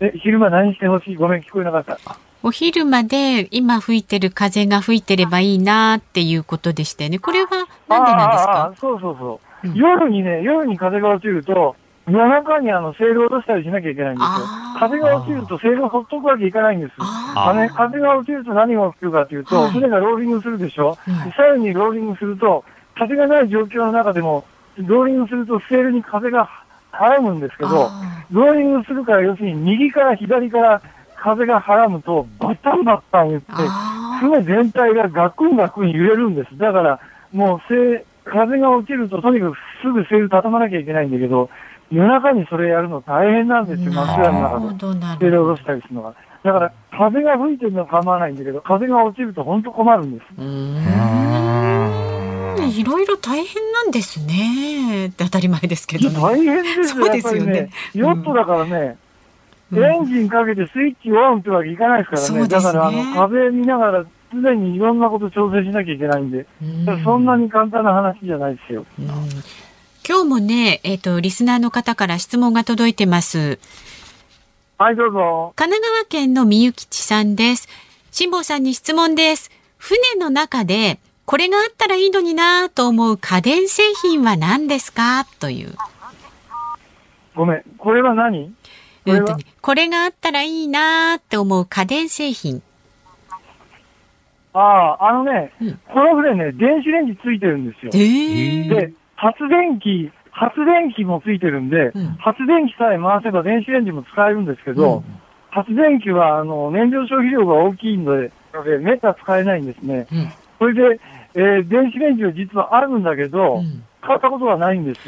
[0.00, 1.14] え、昼間何してほしい？
[1.14, 2.18] ごめん、聞こえなかった。
[2.42, 7.20] お昼まで今吹いてる風が吹いてればいいなっていうことでしたよね。
[7.20, 7.50] これは
[7.88, 8.52] なんでなんですか？
[8.52, 9.74] ああああそうそうそう、うん。
[9.76, 11.76] 夜にね、夜に風が落ちると、
[12.08, 14.46] 夜中にあの、セールを落としたりしなきゃいけないんですよ。
[14.78, 16.92] 風が落ちるとセールをほっとくわけいかないんです。
[16.98, 19.70] ああのね、風が落ちると何が起きるかというと、はい。
[19.70, 22.64] 船がローリングするでしょ、うんでさらにローリングすると、
[22.96, 24.44] 風がない状況の中でも、
[24.76, 26.48] ローリングするとセールに風が
[26.90, 30.82] はらむんですけど、あローリングするから、要するに右から左から
[31.16, 36.58] 風がはらむと、バタンバタン言って、あ船全体がガクンガクン揺れるんです。
[36.58, 37.00] だから、
[37.32, 41.50] もうせ風が落ちると、とにかくすぐセール畳まなきゃいけないんだけど、
[41.92, 44.78] 夜中にそれやるの大変なんですよ、真っ暗の中で。
[44.78, 46.14] どなるほどセールを下ろしたりするのが。
[46.42, 50.24] だから、風が吹いてるのは構わないんだけど、風が落ちると本当困るんです。
[50.38, 51.12] うーん
[52.72, 56.18] いろいろ大変なんですねって当たり前ですけどね。
[56.18, 57.70] 大変ですよ、そうですよねやっぱりね。
[57.94, 58.96] ヨットだからね、
[59.70, 62.42] うんエンジンかけてスイッチオンってわけいかないですからね。
[62.42, 68.84] ねだから、あの、風見ながら常にいろんなこと調整しなきゃいけないんで、うんそんなに簡単な話じゃないですよ。
[68.98, 69.08] うん
[70.08, 73.60] 今日もね、えっ、と、リスナーの方から質問が届いてます。
[74.78, 75.52] はい、どうぞ。
[75.54, 77.68] 神奈川県のみゆきちさんです。
[78.10, 79.50] 辛坊さんに質問です。
[79.78, 85.24] 船の中で、これがあったらいいのになぁと思う家電製品は何ですか？
[85.38, 85.76] という。
[87.36, 87.62] ごめん。
[87.78, 88.52] これは何？
[89.04, 89.38] これは？
[89.60, 92.60] これがあったらいいなぁって思う家電製品。
[94.52, 94.58] あ
[95.00, 97.92] あ、あのね、うんこの船ね、電子レンジついてるんですよ。
[97.94, 98.92] えーで、
[99.22, 102.06] 発電機、発電機もついてるんで、うん。
[102.18, 105.04] 発電機さえ回せば電子レンジも使えるんですけど、
[105.50, 108.32] 発電機はあの燃料消費量が大きいので、
[108.80, 110.08] めったら使えないんですね。
[110.10, 110.32] うん。
[110.58, 111.00] それで、
[111.34, 113.84] えー電子レンジは実はあるんだけど、うん。
[114.02, 115.00] 使ったことがないんです。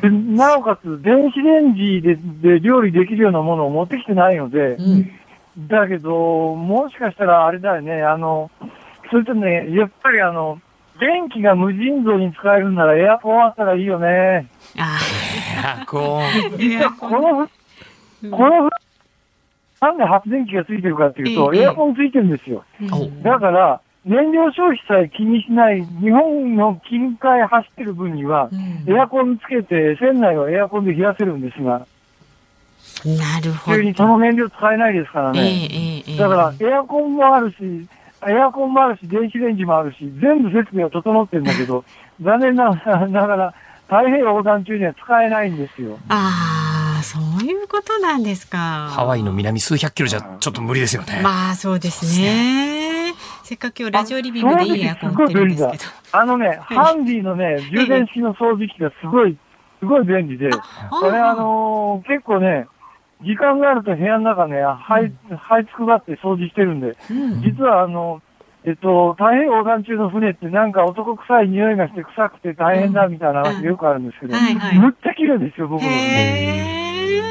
[0.00, 2.14] でなおかつ、電子レンジで
[2.54, 5.10] で料理できるようなものを持ってきてないので、うん。
[5.66, 8.52] だけど、もしかしたらあれだよね、あの、
[9.10, 10.60] それとね、やっぱりあの、
[11.00, 14.48] 電気が無尽蔵に使えるんならエアコンあったらいいよね。
[14.78, 14.98] あ
[15.56, 16.22] エアコン。
[16.22, 18.70] ーエアコンこのふ、このふ、
[19.80, 22.64] なんで発電機がついてるかっていうと、ええエアコンついてるんですよ。
[22.80, 31.86] うんだから、燃料消費さえ気にしない、日本の近海走ってる分には、うんエアコンつけて、船内はエアコンで冷やせるんですが、
[33.04, 33.76] なるほど。
[33.76, 36.16] 急にその燃料使えないですからええね。
[36.18, 37.88] だから、エアコンもあるし、
[38.28, 41.84] エアコンもあるし、電子レンジもあるし、全部設備は整ってるんだけど、
[42.20, 43.54] 残念ながら、
[43.86, 45.98] 太平洋横断中には使えないんですよ。
[46.08, 48.88] ああ、そういうことなんですか。
[48.90, 51.20] ハワイの南数百キロじゃちょっと無理ですよね。
[51.22, 53.12] まあそうですね。
[53.42, 55.84] せっかく今日ラジオリビングでいいエアコン売ってるんですけど。
[56.12, 59.36] あのね、ハンディのね、充電式の掃除機がすごい、
[59.80, 62.66] すごい便利で、これあのー結構ね、
[63.24, 68.22] 時間があると部屋の中ね、這い、這いつくばって掃除してるんで、うん実はあの、
[68.64, 76.00] えっと、太平洋横断中の船ってなんか男臭い匂いがして臭くて大変だみたいな話がよくあるんですけど、はいはいむっちゃ綺麗ですよ、僕の船。
[76.00, 77.22] へえ。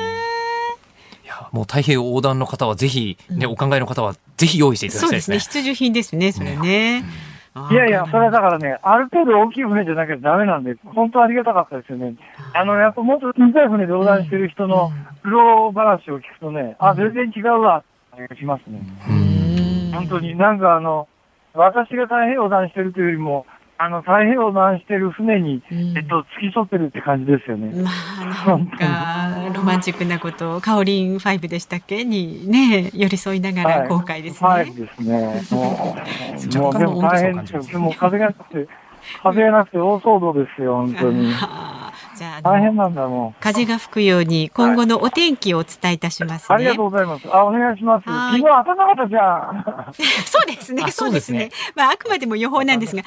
[1.24, 5.38] いやもう太平洋横断の方はぜひ、ね、お考えの方はぜひ用意していただきそうですね。
[5.38, 5.62] たいですね。
[5.62, 6.32] 必需品ですね。
[6.32, 7.04] それね。
[7.06, 7.31] あー
[7.72, 12.16] いやいや、それはだからね、ある程度大きい船じゃなきゃダメなんで、本当ありがたかったですよね。
[12.54, 14.90] あの、やっぱもっと小さい船で横断してる人の
[15.22, 17.84] 苦労話を聞くとね、あ、全然違うわ、
[18.16, 18.82] ってしますね。
[19.10, 19.92] うん。
[19.92, 20.38] 本当に。
[20.38, 21.10] なんかあの、
[21.54, 23.46] 私が太平洋横断してるというよりも、
[23.84, 27.74] あの、太平洋横断してる船に、うんえっと、付き添ってるって感じですよね。
[27.82, 27.90] ま
[28.46, 32.06] あなんか ロマンチックなことをカオリン5でしたっけ？
[32.06, 34.50] にね寄り添いながら後悔ですね。
[34.50, 35.42] はいですね。
[35.50, 37.80] もう、 もうでも大変ですよ。
[37.80, 38.68] も風がなくて、
[39.24, 41.34] 風がなくて大騒動ですよ、本当に。
[42.26, 43.36] はあじゃあ大変なんだもん。
[43.40, 46.82] 風が吹くように今後のお天気をお伝えいたしますねありがと。
[46.82, 47.28] うございます。
[47.32, 48.10] あ、お願いします。
[48.10, 49.94] はい昨日暖かかったじゃん。
[50.26, 50.84] そうですね。
[50.86, 51.50] あそうですね。
[51.76, 53.04] まああくまでも予報なんですが、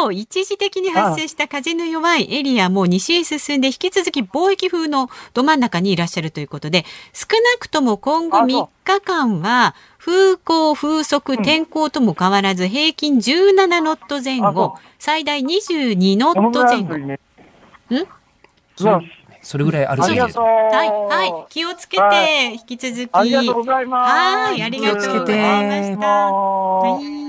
[0.00, 16.96] 今日一時的に発生した風の弱いエリアも西へ進んで引き続き貿易風のど真ん中にいらっしゃるということで、少なくとも今後あそう3日間は風向、風速、天候とも変わらず平均17ノット前後、最大22ノット前後。
[16.96, 17.18] ん？
[19.42, 20.38] それぐらいあるあそうです。
[20.38, 23.10] はい、はい、気をつけはて引き続き。
[23.12, 24.12] ありがとうございます。
[24.12, 27.24] はいありがとうございましたははい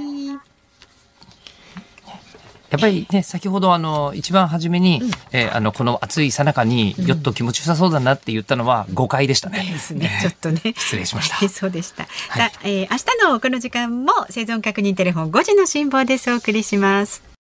[2.75, 9.69] やっぱりね、先ほどあの、一番初めに、えーあの、この暑いさなかに、ヨット気持ちよさそうだなって言ったのは誤解でしたね。
[9.71, 10.19] ですね。
[10.21, 10.73] ちょっとね。
[10.75, 12.03] 失礼しましたはい そうでした。
[12.03, 17.34] さあ、えー明日のこの時間も生存確認テレフォン5時の辛坊ですお送りします。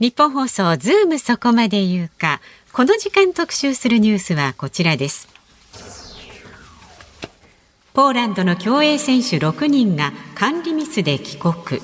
[0.00, 2.40] ニッポン放送ズームそこまで言うか。
[2.72, 5.28] この時間特集するニュースはこちらです。
[7.92, 11.80] ポーランドの競泳選手6人が管理ミスで帰国。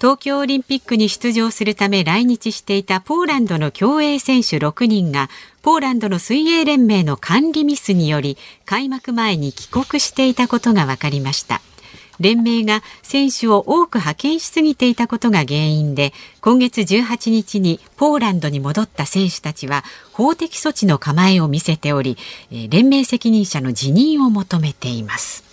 [0.00, 5.28] 東京オリンピックに出場するため来日していたポーランドの競泳選手6人が
[5.62, 8.36] ポーランドの水泳連盟の管理ミスにより
[8.66, 11.62] 開幕前に帰国していたことが分かりました
[12.20, 22.16] 連盟が選手を多く派遣しすぎていたことが原因で今月18日にポーランドに戻った選手たちは法的措置の構えを見せており
[22.68, 25.44] 連盟責任者の辞任を求めています。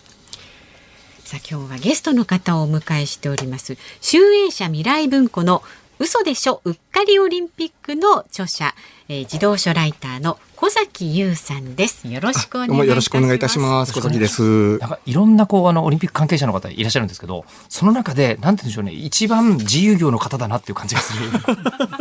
[1.32, 3.78] さあ今日はゲストの方をお迎えしております。
[4.02, 5.64] 集英社未来文庫の
[6.02, 8.74] 嘘でしょうっかりオリンピックの著者、
[9.08, 12.08] えー、自動書ライターの小崎優さんです。
[12.08, 12.88] よろしくお願いいたします。
[12.88, 13.94] よろしくお願いいたします。
[13.94, 14.80] 小崎です。
[14.80, 21.30] なんかいろんなこうあのオリンピック関係者の方いらっしゃるんですけど、その中でなんて言うんでしょうね、一番自由業の方だなっていう感じがする。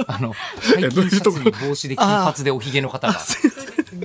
[0.06, 3.20] あの最近シャツに帽子で金髪でおひげの方が。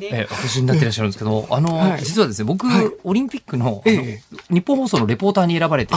[0.02, 5.94] えお越しになっていらっしゃるんですけど、 あの、はい、実はですね、僕、はい、オリンピックのええ、日本放送のレポーターに選ばれて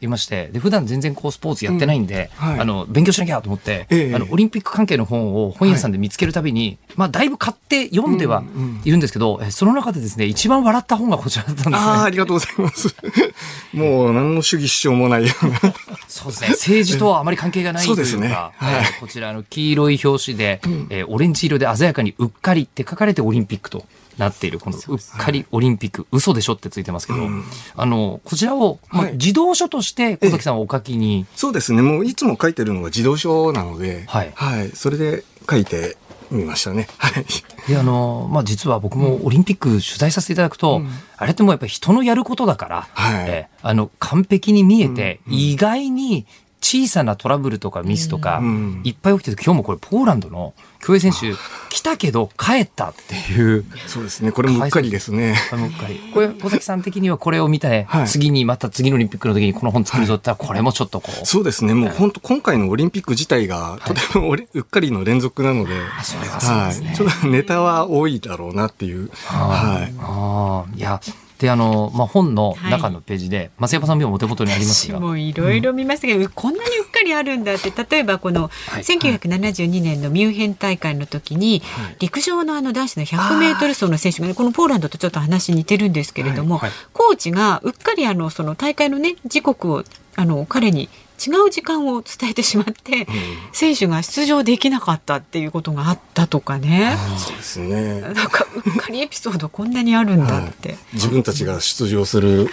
[0.00, 0.06] い。
[0.08, 8.42] まして、で普段全然こうスポーツやってないんで、うんはい、あの勉強しなきゃと思って、え、あのオリンピック関係の本を本屋さんで見つけるたびに、まあだいぶ買って読んでは
[8.84, 11.90] いるんですけど、うんうん、その中でですね一番笑った本がこちらだったんですね。
[11.90, 12.94] あありがとうございます。
[13.72, 15.60] もう何の主義主張もないような。
[16.08, 16.48] そうですね。
[16.50, 18.28] 政治とはあまり関係がないというか、うね。
[18.28, 23.84] はい、こちらの黄色い表紙で、うん、えー、オレンジ色で鮮やかにうっかりって書かれてオリンピックと。
[24.18, 27.44] なっているこのうっかりオリンピック、嘘でしょってついてますけど、うん、
[27.76, 31.82] あのこちらを、まあ、自動書として小崎さんはお書きに、そうですね。
[31.82, 34.32] もういつも書いてるのが自動書なので、はい。
[34.34, 35.96] はい、それで書いて
[36.30, 36.88] みましたね。
[36.98, 37.24] はい。
[37.68, 46.26] で、あの、まあ、実は僕もオリンピック取材させていただくと、うん、あれってもうやっぱり人のやることだから、はい、えあの、完璧に見えて、うん、意外に
[46.60, 48.42] 小さなトラブルとかミスとか、
[48.84, 51.34] いっぱい起きてて、今日もこれポーランドの競泳選手
[51.70, 53.64] 来たけど帰ったっていう。
[53.86, 54.32] そうですね。
[54.32, 55.36] これもっかりですね。
[55.50, 56.00] これもっかり。
[56.12, 61.26] これ、小崎さん的にはこれを見て、はい、次にまた次のオリンピックの時にこの本作るぞったら、これもちょっとこう。
[61.26, 61.74] そうですね。
[61.74, 66.96] もう本当今回のオリンピック自体がとても、 うっかりの連続なので、それはそうですね、はい。
[66.96, 69.10] ちょっとネタは多いだろうなっていう。
[69.26, 69.94] はい。
[70.00, 71.00] ああ、いや、
[71.38, 74.98] であの、まあ、本の中のページで、増山さんもお手元にありますが。
[74.98, 86.70] もういろいろ見ましたけど、うん、こんなにうっかりあるんだって例えばこの1972年のミュンヘン大会の時に、はい、陸上のあの男子の 100m 走の選手が、ね、このポーランドとちょっと話似てるんですけれども、はい。
[86.70, 89.84] はい、コーチがうっかりあのその大会のね時刻を
[90.16, 90.88] あの彼に
[91.18, 93.06] 違う時間を伝えてしまって、うん、
[93.52, 96.96] 選手が出場できなかったっていうことがあったとかね。
[97.18, 98.00] そうですね。
[98.00, 100.68] なんかうっかりエピソードこんなにあるんだって。
[100.70, 102.48] はい、自分たちが出場する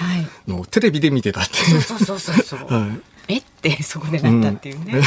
[0.47, 1.55] のをテレビで見てたって。
[1.55, 2.59] そうそうそうそう。
[2.73, 5.01] はいえってそこでなったっていうね。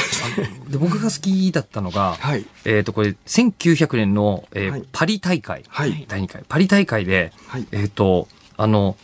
[0.66, 8.96] うん、 で僕が好きだったのが、はい、えっ、とこれ1900年の、えー、はい、パリ大会、はい、第2回パリ大会で、はい、えっ、ー、とあの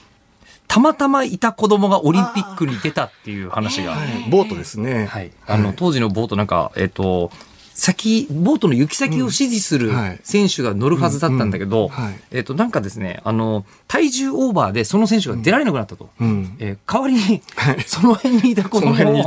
[0.75, 3.97] たまたまいた子供がオリンピックに出たっていう話が。
[4.29, 5.07] ボートですね。
[5.07, 5.31] はい。
[5.47, 7.31] あの、当時のボートなんか、えっ、と、
[7.75, 9.93] 先、ボートの行き先を指示する
[10.25, 11.93] 選手が乗るはずだったんだけど、
[12.33, 16.11] えっ、と、なんかですね、あの、体重オーバーでその選手が出られなくなったと。
[16.21, 17.41] うん、えー、代わりに、
[17.87, 19.25] その辺にいた子供を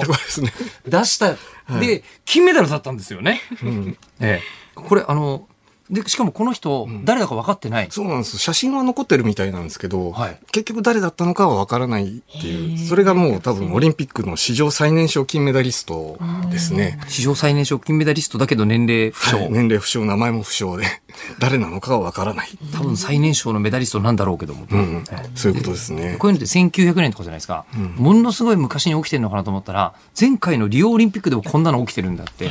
[0.85, 1.37] 出した、
[1.79, 3.39] で、金メダルだったんですよね。
[3.63, 5.47] うん、 えー、これ、あの、
[5.89, 7.87] で、しかもこの人、うん、誰だか分かってない。
[7.89, 8.37] そうなんです。
[8.37, 16.17] 写真は残ってるみたいなんですけど、はい、結局誰だったのかは分からないっていう、それがもう多分オリンピックの史上最年少金メダリスト
[16.51, 16.99] ですね。
[17.07, 19.35] 史上最年少金メダリストだけど年齢不詳。
[19.37, 20.85] はい、年齢不詳、名前も不詳で、
[21.39, 22.49] 誰なのかは分からない。
[22.73, 24.67] 多分最年少のメダリストなんだろうけども。
[24.69, 25.03] うん、
[25.35, 26.17] そういうことですね。
[26.19, 27.65] こういうのって1900年とかじゃないですか。
[27.73, 32.49] うん、ものすごい昔に起きてるのかなと思ったら、前回のリオオリンピックでもこんなの起きてるんだって。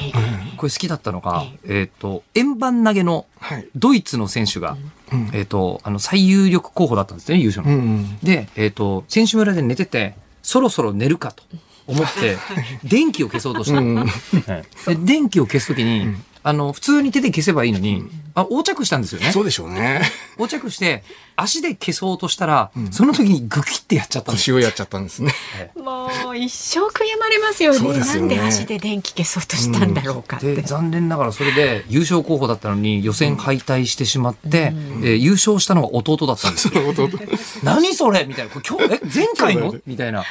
[0.57, 3.26] これ好きだったのが、えっ、ー、と、円盤投げの
[3.75, 4.77] ドイツの選手が、
[5.13, 7.75] うん、えっ、ー、と、あの、最有力候補だったんですね、優勝の。
[7.75, 11.43] うんうん、で、えっ、ー、と、選手村で寝てて、そろそろ寝るかと
[11.87, 12.37] 思って、
[12.85, 13.79] 電気を消そうとした。
[13.79, 16.17] うん、で電気を消すときに、
[16.47, 18.05] あの、普通に手で消せばいいのに、
[18.37, 19.33] あ、横着したんですよね。
[19.33, 20.01] そうでしょうね。
[20.39, 21.03] 横着して、
[21.35, 24.45] 足で消そうとしたら、うん、その時にグキってやっちゃったんです。
[24.45, 25.33] 腰をやっちゃったんですね。
[25.75, 27.79] もう一生悔やまれますよね。
[27.85, 30.55] よねなんで足で電気消そうとしたんだろうかって。
[30.55, 36.89] うん、残念ながらそれで優勝候補だったのに予選敗退してしまって、うん、えー、優勝したのが弟だったんですよ。
[36.91, 37.09] 弟。
[37.65, 38.53] 何それみたいな。
[38.53, 39.75] 今日、え、前回の？
[39.85, 40.23] みたいな。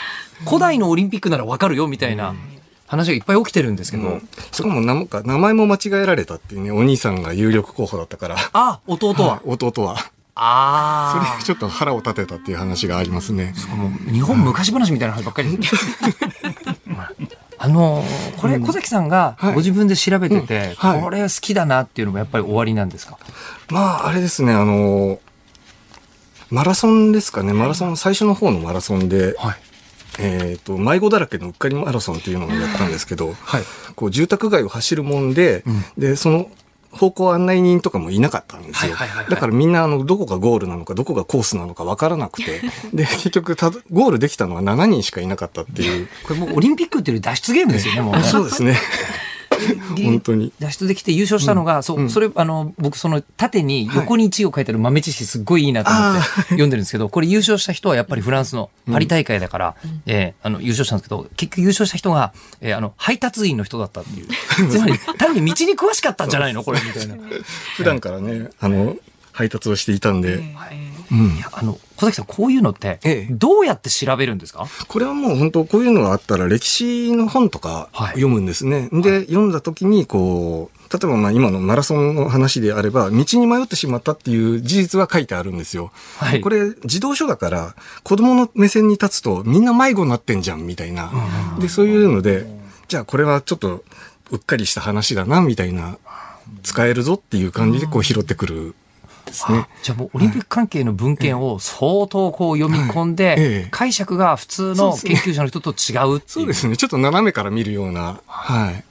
[0.46, 2.36] 古代のオリンピックならわかるよみたいな。
[2.88, 8.36] 話がいっぱい起きてるんですけど、うん、しかもなんか名前も間違えられたっていうねお兄さんが有力候補だったから。
[8.54, 9.98] あ弟は、はい、弟は。
[10.38, 13.54] ああそれちょっと腹を立てたっていう話がありますね。
[13.76, 15.58] も日本昔話みたいな話ばっかり
[17.58, 18.04] あの
[18.38, 20.90] これ、小崎さんがご自分で調べてて、うん。
[20.90, 23.18] はい、これ好きだなっていうのもやっぱり終わりなんですか？
[23.70, 25.20] まああれですねあの
[26.50, 27.54] マラソンですかね。
[27.54, 29.56] マラソン最初の方のマラソンで、はい
[30.20, 33.36] えっ、と、迷子だらけのうっかりマラソンっていうのをやったんですけど、
[33.96, 35.64] こう、住宅街を走るもんで、
[35.98, 36.50] で、その、
[36.96, 38.96] 方向案内人とかもいなかったんですよ。
[39.30, 42.62] だからみんな、あの、どこがゴールなのか、どこがコースなのかわからなくて、
[42.94, 46.08] で、結局たど、ゴールできたのは7人しかいなかったっていう。
[46.24, 48.24] これもうオリンピックっていう脱出ゲームですよね、もうね。
[48.24, 48.80] そうですね。
[50.04, 50.52] 本当に。
[50.60, 59.76] 脱出できて優勝したのが、そう、それ、あの、僕、その、縦に横に1を書いてある豆知識すっごいいいなと思って読んでるんですけど、これ優勝した人はやっぱりフランスのパリ大会だから、
[60.06, 64.24] えーあの、優勝したんですけど、結局優勝した人が、えーあの、配達員の人だったってい
[64.68, 64.70] う。
[64.70, 66.64] つまり、単に道に詳しかったんじゃないの？
[66.64, 67.16] これ、みたいな。
[67.78, 68.96] 普段からね、あの、
[69.32, 70.44] 配達をしていたんで、
[71.12, 74.66] いやあの、小崎さん、こういうのってええ、どうやって調べるんですか？
[74.88, 78.08] これはもう本当こういうのがあったら歴史の本とかはい。
[78.10, 78.90] 読むんですね。
[78.92, 85.92] で、読んだ時にこう、例えばまあ今のマラソンの話であれば、道に迷ってしまったっていう事実は書いてあるんですよ。
[86.18, 86.42] はい。
[86.42, 91.12] これ、児童書だから、子供の目線に立つとみんな迷子になってんじゃん、みたいな。
[91.60, 92.46] で、そういうので、
[92.88, 93.84] じゃあこれはちょっと
[94.32, 95.98] うっかりした話だな、みたいな、
[96.62, 98.76] 使えるぞっていう感じでこう拾ってくる
[99.26, 99.68] ですね。
[99.84, 106.22] じゃあもうオリンピック関係の文献を相当こう読み込んでえ、解釈が普通の研究者の人と違うう。
[106.26, 106.78] そうですね。
[106.78, 108.84] ちょっと斜めから見るような、はい。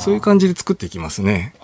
[0.00, 1.54] そういう感じで作っていきますね。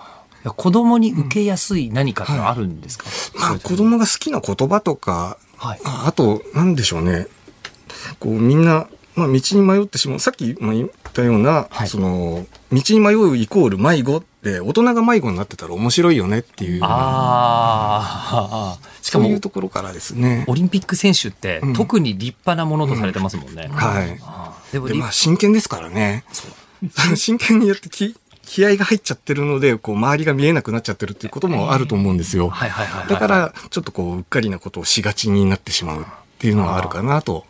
[0.43, 7.27] 子供に受けやすい何かってあるんですか、まあ子供が好きな言葉とか、はいああと、なんでしょうね。
[8.19, 10.19] こうみんな、まあ道に迷ってしまう。
[10.19, 18.79] さっきも言ったような、はいその、道に迷うイコール迷子って、大人が迷子になってたら面白いよねっていうああ。
[19.01, 20.45] しかもそういう、ところからですね。
[20.47, 23.67] オリンピック選手ってうん特に立派なものとされてますもんね。
[23.71, 24.07] はい。
[24.71, 26.25] で、でも立まあ真剣ですからね。
[27.15, 32.49] 真剣にやってき、気合が入っちゃってるので、こう、周りが見えなくなっちゃってるっていうこともあると思うんですよ。
[32.49, 36.05] はいはいはいはいだから、ちょっとこう、うっかりなことをしがちになってしまうっ
[36.39, 37.45] ていうのはあるかなと。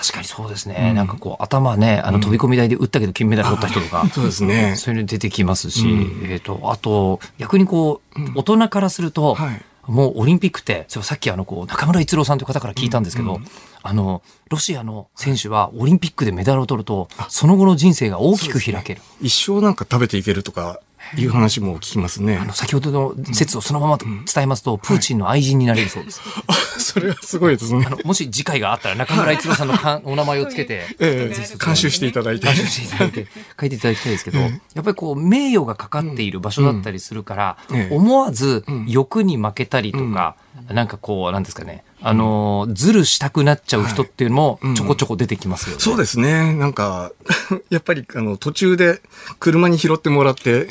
[0.00, 0.94] 確かにそうですね。
[0.94, 4.08] なんかこう、頭ね、あの飛び込み台で打ったけど金メダル取った人とか。
[4.12, 4.74] そうですね。
[4.76, 5.86] そういうの出てきますし、
[6.24, 13.40] えっ、と、あと、逆にこう、大人からすると、はいもうオリンピックって、そうさっきあの、こう、中村逸郎さんという方から聞いたんですけど、
[13.82, 19.00] あの、ロシアの選手はオリンピックでメダルを取ると、その後の人生が大きく開ける。
[19.20, 20.80] 一生なんか食べていけるとか
[21.16, 22.44] いう話も聞きますねあ。
[22.44, 26.20] の、先ほどの説をそのまま伝えますと、プーチンの愛人になれるそうです。
[26.78, 27.90] それはすごいですねあ。
[27.90, 32.46] の、もし次回があったら中村逸郎さんのかん お名前をつけて、ええ、監修していただいて。
[32.46, 33.26] 監修していただいて、
[33.60, 34.50] 書いていただきたいですけど、やっ
[34.82, 40.36] ぱりこう、名誉がかかっている場所だったりするから、うんええ思わず欲に負けたりとか、
[40.68, 45.80] なんかこう、なんですかね、あのー、ずるしたくなっちゃう人っていうのもちょこちょこ出てきますよね。
[45.80, 46.54] そうですね。
[46.54, 47.12] なんか、
[47.70, 49.02] やっぱり、あの、途中で
[49.38, 50.68] 車に拾ってもらって、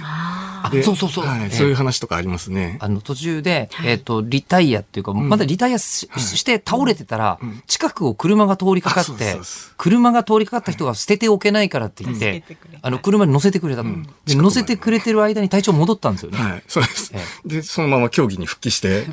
[0.71, 1.25] でそうそうそう。
[1.25, 2.77] はいええそういう話とかありますね。
[2.81, 9.37] あの途中で、えっ、と、リタイアっていうか、まだリタイアし,、して倒れてたら、近くを車が通りかかって
[9.77, 12.43] 車が通りかかった人が捨てておけないからって言って、
[12.81, 13.83] あの、車に乗せてくれた
[14.27, 16.37] 乗せてくれてる間に体調戻ったんですよね。
[16.37, 17.11] はい、そうです。
[17.13, 17.47] え。
[17.47, 19.05] で、そのまま競技に復帰して、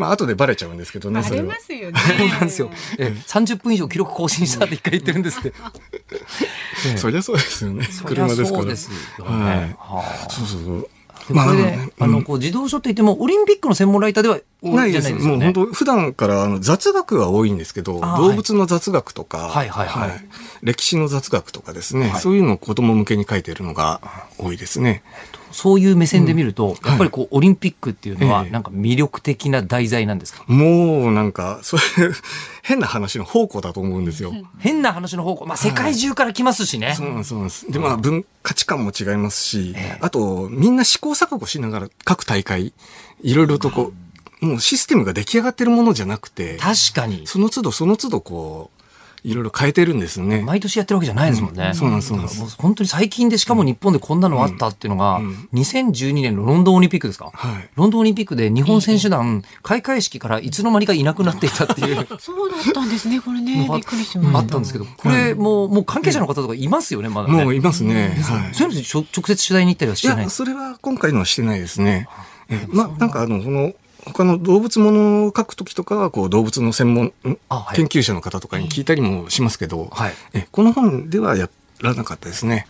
[0.00, 1.54] まあ、後でバレちゃうんですけどね、それは。
[1.60, 2.00] すよね。
[2.18, 2.70] そうなんですよ。
[2.96, 5.52] え30分以上記録更新したって一回言ってるんですって。
[6.96, 7.86] そりゃそうですよね。
[8.06, 8.62] 車ですから。
[8.62, 9.44] そうですよね。
[9.44, 9.76] はいは
[10.26, 10.88] あそうそうそう。
[11.28, 15.12] でこれで、ねあの、こう、自動書って言っても、オリンピックの専門ライターでは、ないです。
[15.12, 15.18] ね。
[15.18, 20.10] もう本当普段からあの雑学は多いんですけど、動物の雑学とか、はいはいはい
[20.62, 24.00] 歴史の雑学とかですね、そういうのを子供向けに書いてるのが
[24.38, 25.02] 多いですね。
[25.52, 30.44] そういう目線で見ると、やっぱりこう、オリンピックっていうのは、ええなんか魅力的な題材なんですか？
[30.46, 32.14] もうなんか、そういう
[32.62, 34.32] 変な話の宝庫だと思うんですよ。
[34.60, 36.94] 変な話の方向、まあ、世界中から来ますしね。
[36.96, 37.72] そうなんです、そうなんです。
[37.72, 42.72] で、まあ、文、価値観も違いますし、あと、みんな試行錯誤しながら各大会、
[43.22, 43.92] いろいろとこう、
[44.40, 47.26] もうシステムが出来上がってるものじゃなくて、確かに。
[47.26, 48.80] その都度その都度こう、
[49.22, 50.40] いろいろ変えてるんですよね。
[50.40, 51.66] 毎年やってるわけじゃないですもんね。
[51.66, 63.68] うんそうなんですそうなんですも本当に最近でしかも日本でこんなのあったっていうのが、うん2012年のロンドンオリンピックですか、はいロンドンオリンピックで日本選手団、開会式からいつの間にかいなくなっていたっていう そうだったんですね、これね。
[63.70, 64.38] びっくりしました。
[64.38, 67.44] あったんですけど、これもう、もう関係者の方とかいますよね、まだね。
[67.44, 68.16] もういますね。
[68.22, 68.54] はい。
[68.54, 70.24] そういうのに直接取材に行ったりはしいや、てない？
[70.24, 72.08] んですそれは今回のはしてないですね。
[72.48, 73.74] えまあ、なんかあの、この、
[74.06, 77.12] 他の動物ものを書くときとかは、こう、動物の専門、
[77.48, 77.76] はい。
[77.76, 80.12] 研究者の方とかに聞いたりもしますけど、はい。
[80.34, 81.48] えこの本ではや
[81.80, 82.66] らなかったですね。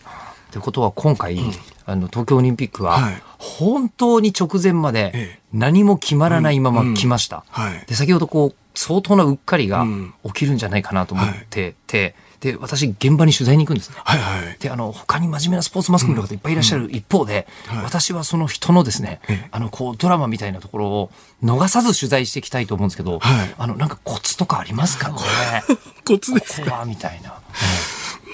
[0.51, 1.39] ということは今回、
[1.87, 3.23] あの東京オリンピックははい。
[3.39, 5.41] 本当に直前までええ。
[5.53, 7.45] 何も決まらないまま来ました。
[7.49, 7.85] はい。
[7.87, 10.15] で先ほどこう相当なうっかりがうん。
[10.27, 13.97] 起きるんじゃないかなと思ってて、で、私、現場に取材に行くんですね。
[14.03, 14.57] はいはい。
[14.59, 21.11] で、あの、他に真面目なスポーツマスコミの方いっぱいいらっしゃる一方で、はい私はその人のですねええ、あの、こう、ドラマみたいなところを
[21.45, 25.11] 逃さず取材していきたいと思うんですけど、はいあの、なんかコツとかありますか？
[25.13, 25.23] こ
[25.69, 25.77] れ。
[26.05, 27.35] コツですここは、みたいな。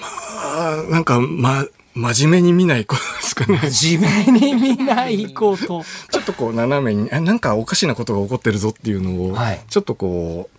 [0.01, 3.57] あーなんか、ま、真面目に見ない子ですかね。
[3.71, 5.83] 真面目に見ないこと。
[6.11, 10.56] ちょっとこう斜めに、あなんかおかしなことが起こってるぞっていうのを、はいちょっとこう、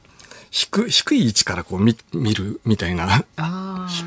[0.51, 3.25] 低低い位置からこう見見るみたいな、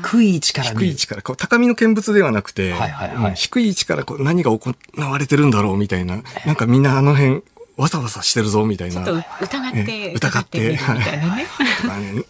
[0.02, 0.86] 低い位置から見る。
[0.86, 3.30] 低い位置から、こう高みの見物ではなくて、はいはいはい。
[3.30, 7.42] うん低い位置からこう何が行われてるんだろうみたいな、なんかみんなあの辺、
[7.76, 9.02] わさわさしてるぞみたいな。
[9.02, 11.46] ちょっと疑ってえ疑ってみたいなね。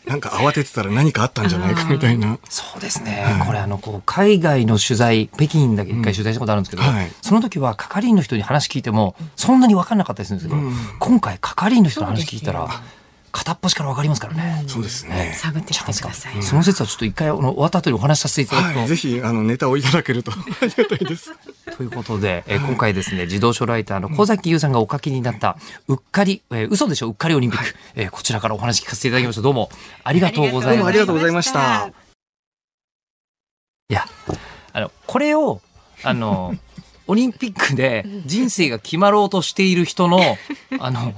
[0.07, 2.39] なんか慌ててたら何かあったんじゃないかみたいな。
[2.49, 3.25] そうですね。
[3.45, 6.95] これあの、こう、海外の取材、北京だけ一回取材したことあるんですけど、うん。
[6.95, 7.13] はい。
[7.23, 10.75] その時は係員の人に話聞いても、そんなに分かんなかったりするんですけど、うん。
[11.01, 12.69] 今回係員の人の話聞いたら
[13.33, 14.65] 片っ端から分かりますからね。
[14.69, 15.35] そうですね。
[15.37, 16.43] 探ってきてください。
[16.43, 21.33] その説はちょっと一回あの終わった後にお話しさせていただくと、はい、ぜひ、あの、ネタをいただけるとありがたいです。
[21.77, 25.57] ということで、えー今回ですね、児童書ライターの小崎優さんがお書きになった、
[25.89, 29.43] うっかり、えー嘘でしょ、うっかりオリンピック、えーこちらからお話聞かせていただきました。
[29.43, 29.71] どうも
[30.05, 30.99] ありがとうございますどうもあり。
[30.99, 31.91] がとうございました。
[33.89, 34.07] いや、
[34.75, 35.61] あの、これを、
[36.03, 36.55] あの、
[37.09, 40.39] オリンピックで人生が決まろうとしている人の、
[40.79, 41.13] あの、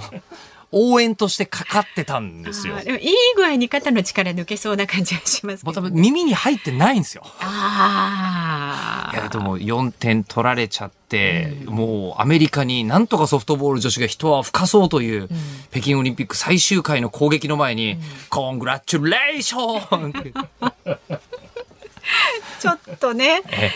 [0.75, 2.77] 応援としてかかってたんですよ。
[2.81, 5.81] でもいい具合に肩の力抜けそうな感じがしますけど。
[5.81, 7.23] もう多分耳に入ってないんですよ。
[7.41, 9.17] ああ。
[9.17, 15.29] いや、でも4点取られちゃって、もうアメリカになんとかソフトボール女子が人は吹かそうという、
[15.71, 17.99] 北京オリンピック最終回の攻撃の前に、
[18.29, 20.13] コングラチュレーション
[22.61, 23.71] ちょっとね、え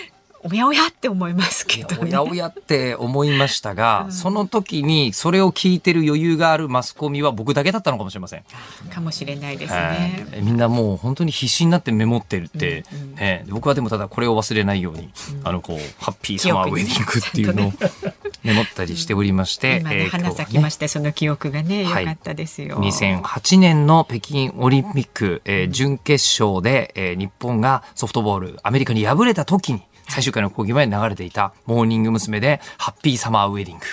[0.50, 1.98] おやおやって思いますけどね。
[2.02, 8.44] おやおやって思いましたが、その時にそれを聞いてる余裕があるマスコミは僕だけだったのかもしれません。
[8.92, 10.26] かもしれないですはね。
[10.38, 10.40] い。
[10.42, 12.84] みんなもう本当に必死になってメモってるって、
[13.16, 15.10] ね僕はでもただこれを忘れないように、
[15.44, 17.72] あのこうハッピーサマーウェディングっていうのを
[18.44, 22.78] メモったりしておりまして、 今ね、ー花咲きまして、その記憶がね、良はいかったですよ。
[22.78, 32.40] 2008年の北京オリンピック、えー準決勝で、えー日本がソフトボールアメリカに敗れた時に最終回の講義前に流れていたモーニング娘。
[32.40, 33.84] でハッピーサマーウェディング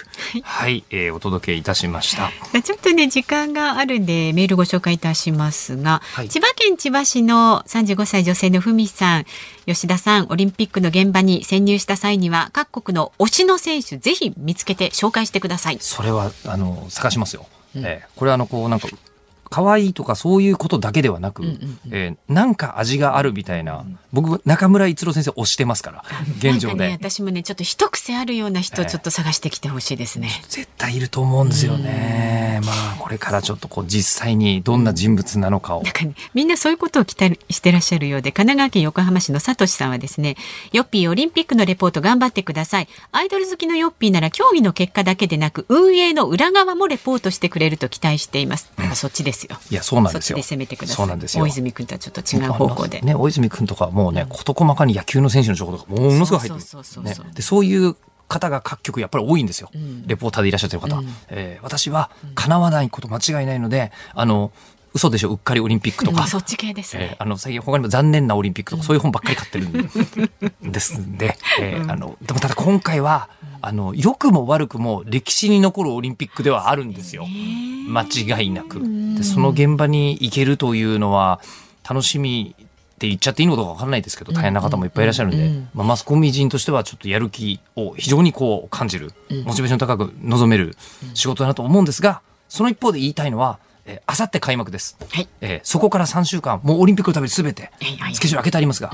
[0.43, 2.32] はい、えーお届けいたしました。
[2.61, 6.30] ちょっとね時間があるんでメールご紹介いたしますが、はい。
[6.30, 9.26] 千葉県千葉市の35歳女性のふみさん
[9.66, 15.78] 吉田さんオリンピックの現場に潜入した際には各国の推しの選手ぜひ見つけて紹介してください。
[15.80, 17.45] それはあの探しますよ、
[17.76, 18.88] えーこれはあのこうなんか
[19.50, 21.43] 可愛いとかそういうことだけではなく、
[21.91, 26.04] えーなんか味があるみたいな、僕中村逸郎先生推してますから
[26.39, 40.36] 現状で、ね私もねちょっと一癖あるような人ちょっと探してきてほしいですね、絶対いると思うんですよね、まあこれからちょっとこう実際にどんな人物なのかを、なんかね、みんなそういうことを期待してらっしゃるようで、神奈川県横浜市のさとしさんはですね、
[40.72, 42.88] ヨッピーオリンピックのレポート頑張ってください。
[43.12, 48.72] アイドル好きのヨッピーなら競技の結果だけでなく、運営の裏側もレポートしてくれると期待しています。
[48.96, 49.58] そっちですよ。
[49.70, 50.96] いやそうなんですよ攻めてください。
[50.96, 53.02] そうなんですよ大泉君とはちょっと違う方向で。
[53.02, 57.96] ね、大泉君とかもうね、事細かに野球の選手の情報とかものすごい入ってるそうそうそうねそうでそういう
[58.28, 59.70] 方が各局やっぱり多いんですよ、
[60.08, 64.52] レポーターでいらっしゃってる方、えー私は叶わないこと間違いないのであの
[64.94, 67.10] 嘘でしょうっかりオリンピックとか、うんそっち系ですね。
[67.12, 73.30] えーあの最近他にも残念なオリンピックとかそういう本ばっかり買ってるんですんで、えーあのでもただ今回は
[73.66, 77.26] あの良くも悪くも歴史に残るオリンピックではあるんですよ。
[77.26, 78.80] 間違いなく。
[79.16, 81.41] でその現場に行けるというのは
[81.88, 89.13] 楽しみって言っちゃっていいのか分からないですけど大変な方もいっぱいいらっしゃるんで、まあ、マスコミ人としてはちょっとやる気を非常にこう感じる
[89.45, 90.78] モチベーション高く望める
[91.16, 95.28] 仕事だなと思うんですがその一方で言いたいのはえーあさって開幕です、はい。
[95.41, 97.72] えーそこから3週間もうオリンピックのために全て
[98.13, 98.91] スケジュール開けてありますが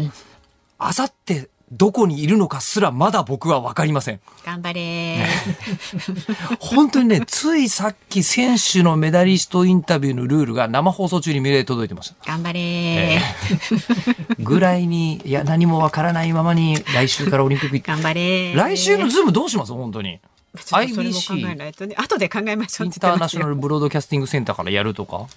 [0.79, 4.19] あさってどこにいるのかすらまだ僕は分かりません。
[4.45, 6.57] 頑張れー。
[6.59, 12.15] 本当にね、ついさっき選手のメダリストインタビューのルールが生放送中にメールで届いてました。
[12.25, 14.43] 頑張れー。
[14.43, 18.55] ぐらいに、いや、何もわからないままに来週からオリンピック行頑張れー。
[18.57, 19.71] 来週のズームどうします？
[19.71, 20.19] 本当に。
[20.55, 21.95] IBC ね。
[21.97, 25.27] 後で考えましょうインターナショナルブロードキャスティングセンターからやるとか、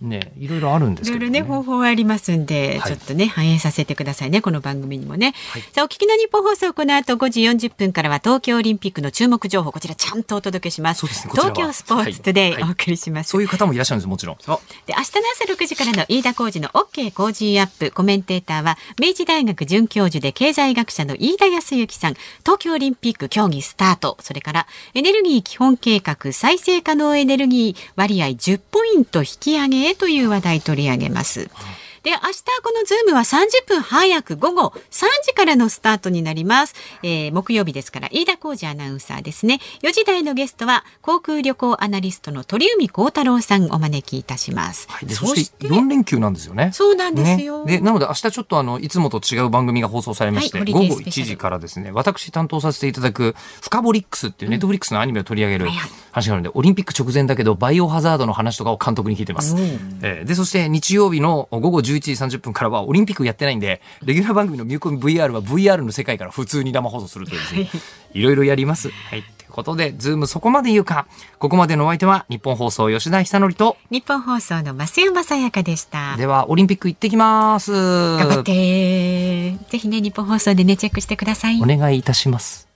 [0.00, 2.92] ね、いろいろあるんですけど、いろいろね方法はありますんで、はい。
[2.92, 5.34] ちょっとね反映させてくださいねこの番組にもね、
[5.72, 11.00] さあお聞きの日本放送この後5時40分からは東京オリンピックの注目情報こちらちゃんとお届けします。
[11.00, 12.62] そうですね東京スポーツトゥデイはい。
[12.62, 14.36] はいお送りします、そういう方もいらっしゃるんです、もちろん。
[14.36, 14.62] で明日の
[14.96, 24.59] 朝6時からの飯田浩二の OK 工事アップコメンテーターは明治大学准教授で経済学者の飯田康之さん東京オリンピック競技スタートそれから
[24.94, 31.48] エネルギー基本計画再生可能エネルギー割合10ポイント引き上げへという話題取り上げます。
[32.02, 32.22] で、明日
[32.62, 36.74] このズームは30分早く午後3時からのスタートになります。
[37.02, 39.60] えー、木曜日ですから、飯田浩司アナウンサーですね。
[39.82, 44.86] 4時台のゲストは、航空旅行アナリストの鳥海高太郎さんお招きいたします。
[44.88, 46.70] はい、そして4連休なんですよね。
[46.72, 47.64] そうなんですよ。
[47.66, 55.70] ね、で、なので明日ちょっとあの、いつもと違う番組が放送されまして、はい、午後1時からですね、私担当させていただく、フカボリックスっていうネットフリックスのアニメを取り上げる
[56.12, 59.54] 話があるので、オリンピック直前だけど、バイオハザードの話とかを監督に聞いてます。
[60.02, 67.70] えー、で、そして日曜日の午後11時30分からは、オリンピックやってないんで、レギュラー番組のミューコミ VR は VR の世界から普通に生放送するというですね、
[68.14, 68.90] いろいろやります。
[68.90, 69.22] はい。
[69.22, 71.06] ということで、ズームそこまで言うか。
[71.38, 76.16] ここまでのお相手は、ニッポン放送吉田尚記と、ニッポン放送の増山さやかでした。
[76.16, 77.72] では、オリンピック行ってきます。
[77.72, 79.52] 頑張って。
[79.70, 81.60] ぜひね、ニッポン放送でね、チェックしてください。
[81.60, 82.69] お願いいたします。